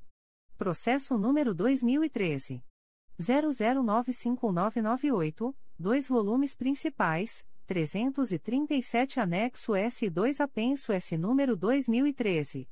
[0.57, 2.63] Processo número 2013.
[3.19, 12.69] 00951998, dois volumes principais, 337 anexo S2 apenso S número 2013.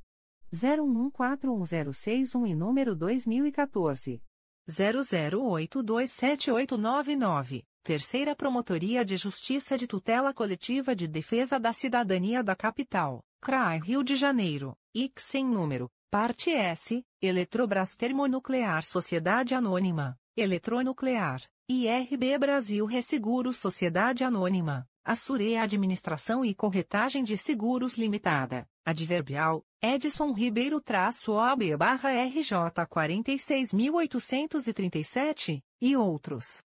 [0.50, 4.22] 01141061 e número 2014.
[4.66, 7.62] 00827899.
[7.82, 14.04] Terceira Promotoria de Justiça de Tutela Coletiva de Defesa da Cidadania da Capital, CRAI Rio
[14.04, 23.52] de Janeiro, IC sem número, parte S, Eletrobras Termonuclear Sociedade Anônima, Eletronuclear, IRB Brasil Resseguro
[23.52, 32.12] Sociedade Anônima, Assure Administração e Corretagem de Seguros Limitada, Adverbial, Edson Ribeiro traço OB barra
[32.12, 36.62] RJ 46837, e outros.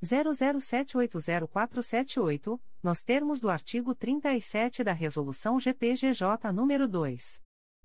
[0.00, 7.42] 00780478, nos termos do artigo 37 da Resolução GPGJ nº 2.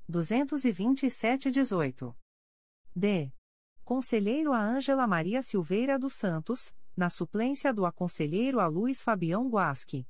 [0.08, 2.16] 227-18.
[2.96, 3.32] D.
[3.84, 10.08] Conselheiro a Ângela Maria Silveira dos Santos, na suplência do aconselheiro a Luiz Fabião Guasque.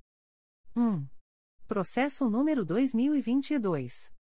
[0.76, 1.08] 1.
[1.68, 4.14] Processo número 2022.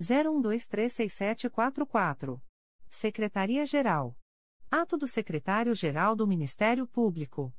[0.00, 2.40] 01236744.
[2.88, 4.16] Secretaria-Geral.
[4.70, 7.54] Ato do Secretário-Geral do Ministério Público.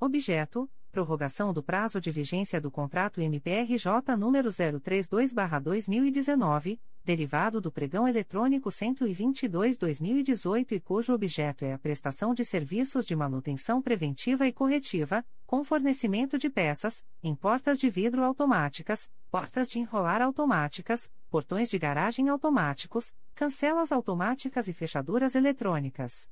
[0.00, 8.70] Objeto: prorrogação do prazo de vigência do contrato MPRJ número 032/2019, derivado do pregão eletrônico
[8.70, 15.62] 122/2018 e cujo objeto é a prestação de serviços de manutenção preventiva e corretiva, com
[15.62, 22.30] fornecimento de peças, em portas de vidro automáticas, portas de enrolar automáticas, portões de garagem
[22.30, 26.30] automáticos, cancelas automáticas e fechaduras eletrônicas.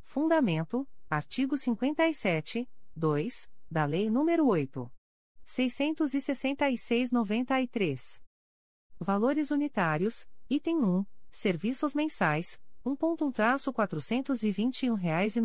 [0.00, 4.92] Fundamento: artigo 57, 2 da Lei nº 8.
[5.46, 8.20] 666-93.
[9.00, 15.36] Valores unitários, item 1, serviços mensais, 1.1-421,95 reais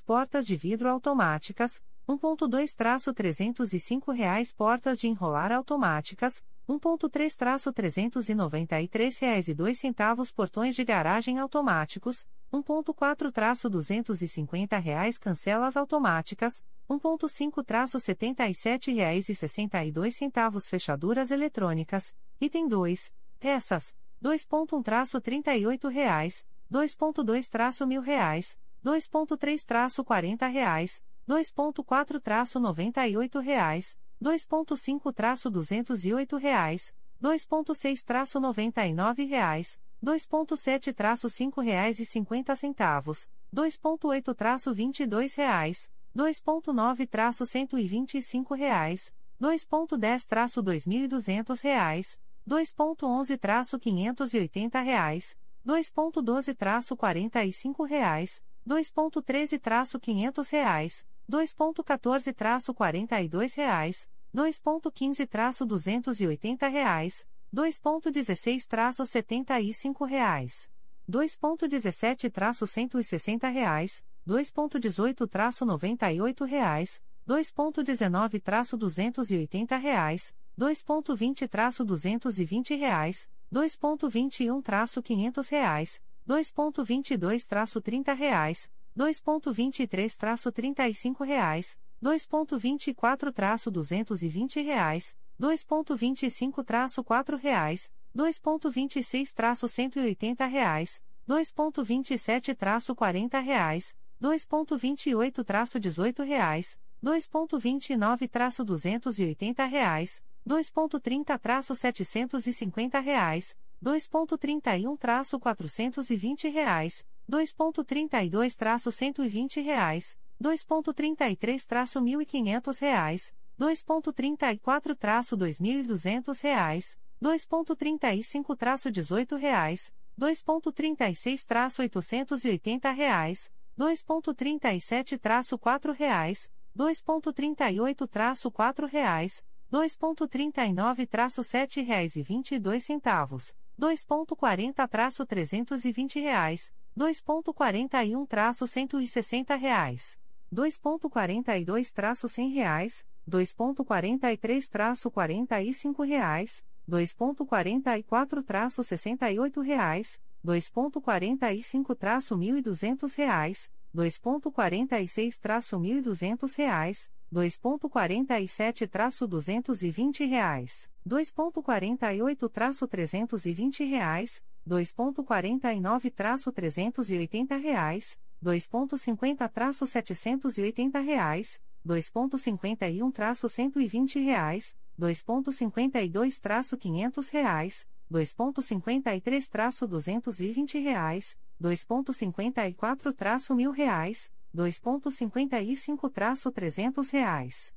[0.00, 10.76] portas de vidro automáticas, 1.2-305 reais portas de enrolar automáticas, 1.3-393 reais e centavos portões
[10.76, 22.68] de garagem automáticos, 1.4-250 reais cancelas automáticas, 1.5-77 reais e 62 centavos fechaduras eletrônicas, item
[22.68, 36.94] 2, peças, 2.1-38 reais, 2.2 mil reais, 2.3 40 reais, 2.4 reais, 2.5 208 reais,
[37.20, 51.62] 2.6 99 reais, 2.7 5 reais e 50 centavos, 2.8 22 reais, 2.9-125 reais, 2.10-2.200
[51.62, 55.36] reais, 2.11-580 reais,
[55.66, 70.70] 2.12-45 reais, 2.13-500 reais, 2.14-42 reais, 2.15-280 reais, 2.16-75 reais,
[71.08, 94.64] 2.17-160 reais, 2.18-98 reais, 2.19-280 reais, 2.20-220 reais, 2.21-500 reais, 2.22-30 reais, 2.23-35 reais, 2.24-220
[94.64, 117.04] reais, 2.25-4 reais, 2.26-180 reais, 2.27-40 reais, 2.28-18 reais, 2.29-280 reais, 2.30-750 reais, 2.31-420 reais,
[117.28, 141.84] 2.32-120 reais, 2.33-1.500 reais, 2.34-2.200 reais, 2.35-18 reais, 2.36-880 reais, 2.37-4 reais, 2.38-4 reais, 2.39-7
[141.84, 150.16] reais e 22 centavos, 2.40-320 reais, 2.41-160 reais,
[150.52, 177.60] 2.42-100 reais, 2.43-45 reais, 2.44-68 reais, 2.45-1.200 reais, 2.46-1.200 reais, 2.47-220 reais, 2.48-320 reais, 2.49-380
[177.60, 197.74] reais, 2.50-780 reais, 2.51-120 reais, 2.52-500 reais, 2.53-220 reais, 2.54-1.000 reais, 2.55-300 reais.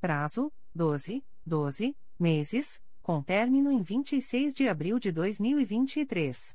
[0.00, 6.54] Prazo: 12, 12 meses, com término em 26 de abril de 2023.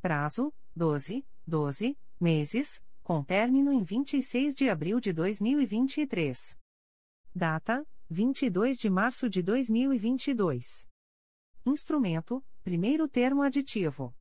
[0.00, 6.56] Prazo: 12, 12 meses, com término em 26 de abril de 2023.
[7.34, 10.88] Data: 22 de março de 2022.
[11.66, 14.14] Instrumento: primeiro termo aditivo.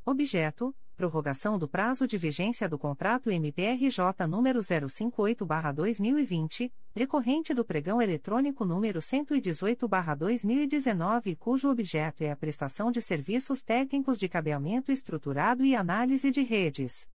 [0.05, 8.67] Objeto: prorrogação do prazo de vigência do contrato MPRJ número 058/2020, decorrente do pregão eletrônico
[8.67, 16.31] número 118/2019, cujo objeto é a prestação de serviços técnicos de cabeamento estruturado e análise
[16.31, 17.09] de redes.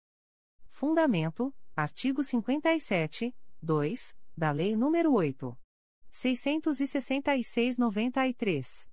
[0.69, 5.57] Fundamento: artigo 57, 2, da Lei nº 8.
[6.11, 8.87] 666/93.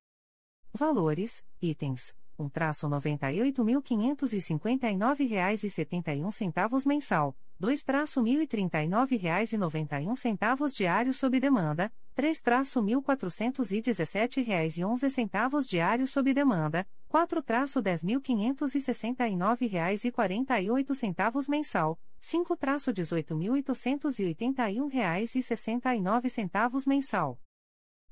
[0.72, 5.70] Valores: itens um traço noventa e oito mil quinhentos e cinquenta e nove reais e
[5.70, 10.00] setenta e um centavos mensal, dois traço mil e trinta e nove reais e noventa
[10.00, 15.08] e um centavos diário sob demanda, três traço mil quatrocentos e dezessete reais e onze
[15.10, 20.10] centavos diário sob demanda, quatro traço dez mil quinhentos e sessenta e nove reais e
[20.10, 25.36] quarenta e oito centavos mensal, cinco traço dezoito mil oitocentos e oitenta e um reais
[25.36, 27.38] e sessenta e nove centavos mensal.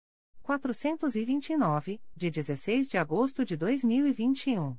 [0.41, 4.75] 429, de 16 de agosto de 2021.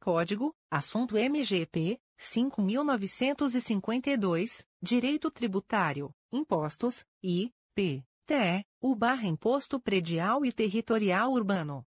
[0.00, 10.52] Código: Assunto MGP 5952, Direito Tributário, Impostos, I, P, T, U barra Imposto Predial e
[10.52, 11.84] Territorial Urbano.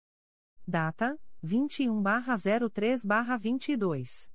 [0.66, 2.02] Data: 21
[2.72, 3.02] 03
[3.40, 4.30] 22.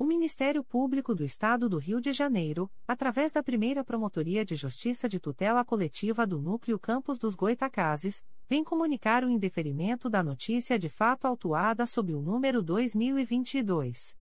[0.00, 5.08] O Ministério Público do Estado do Rio de Janeiro, através da primeira Promotoria de Justiça
[5.08, 10.88] de Tutela Coletiva do Núcleo Campos dos Goitacazes, vem comunicar o indeferimento da notícia de
[10.88, 14.14] fato autuada sob o número 2022.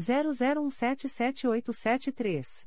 [0.00, 2.66] 00177873.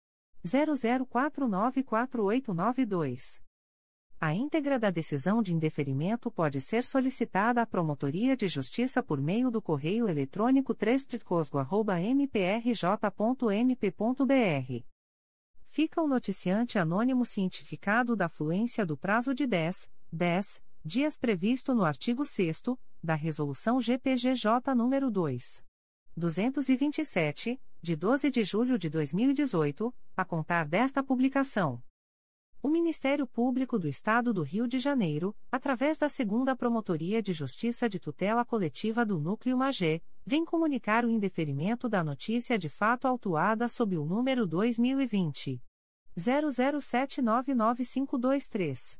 [0.45, 3.41] 00494892.
[4.19, 9.49] A íntegra da decisão de indeferimento pode ser solicitada à Promotoria de Justiça por meio
[9.49, 11.07] do correio eletrônico 3
[12.15, 14.85] mprj.mp.br.
[15.65, 21.83] Fica o noticiante anônimo cientificado da fluência do prazo de 10, 10 dias previsto no
[21.83, 22.61] artigo 6
[23.01, 25.65] da Resolução GPGJ nº 2.
[26.15, 31.81] 227, de 12 de julho de 2018, a contar desta publicação.
[32.61, 37.89] O Ministério Público do Estado do Rio de Janeiro, através da Segunda Promotoria de Justiça
[37.89, 43.67] de Tutela Coletiva do Núcleo Magé, vem comunicar o indeferimento da notícia de fato autuada
[43.67, 45.59] sob o número 2020
[46.15, 48.99] 00799523.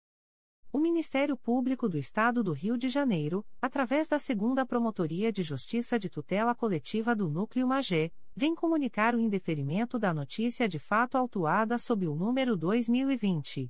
[0.73, 5.99] O Ministério Público do Estado do Rio de Janeiro, através da Segunda Promotoria de Justiça
[5.99, 11.77] de Tutela Coletiva do Núcleo Magé, vem comunicar o indeferimento da notícia de fato autuada
[11.77, 13.69] sob o número 2020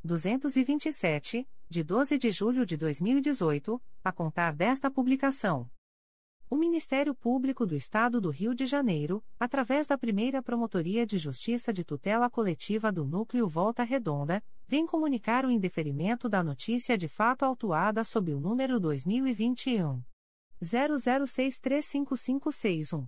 [0.03, 5.69] 227, de 12 de julho de 2018, a contar desta publicação.
[6.49, 11.71] O Ministério Público do Estado do Rio de Janeiro, através da primeira Promotoria de Justiça
[11.71, 17.43] de Tutela Coletiva do Núcleo Volta Redonda, vem comunicar o indeferimento da notícia de fato
[17.43, 20.03] autuada sob o número 2021.
[20.61, 23.07] 00635561.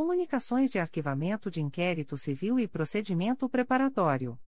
[0.00, 4.40] Comunicações de arquivamento de inquérito civil e procedimento preparatório.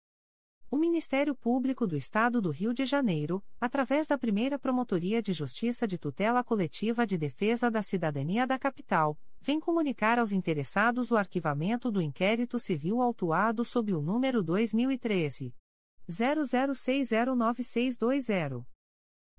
[0.70, 5.86] O Ministério Público do Estado do Rio de Janeiro, através da primeira Promotoria de Justiça
[5.86, 11.90] de Tutela Coletiva de Defesa da Cidadania da Capital, vem comunicar aos interessados o arquivamento
[11.90, 15.54] do inquérito civil autuado sob o número 2013
[16.08, 18.64] 00609620.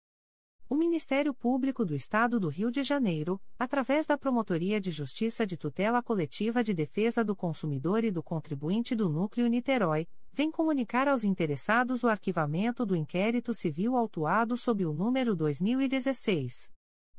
[0.71, 5.57] O Ministério Público do Estado do Rio de Janeiro, através da Promotoria de Justiça de
[5.57, 11.25] Tutela Coletiva de Defesa do Consumidor e do Contribuinte do Núcleo Niterói, vem comunicar aos
[11.25, 16.71] interessados o arquivamento do inquérito civil autuado sob o número 2016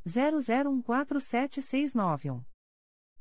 [0.08, 2.51] 00147691.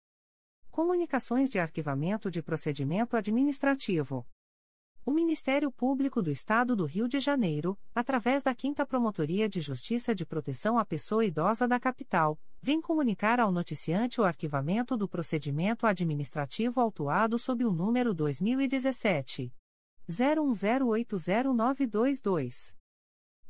[0.71, 4.25] Comunicações de Arquivamento de Procedimento Administrativo.
[5.05, 10.15] O Ministério Público do Estado do Rio de Janeiro, através da 5 Promotoria de Justiça
[10.15, 15.85] de Proteção à Pessoa Idosa da Capital, vem comunicar ao noticiante o arquivamento do procedimento
[15.85, 19.53] administrativo autuado sob o número 2017
[20.09, 22.80] 01080922.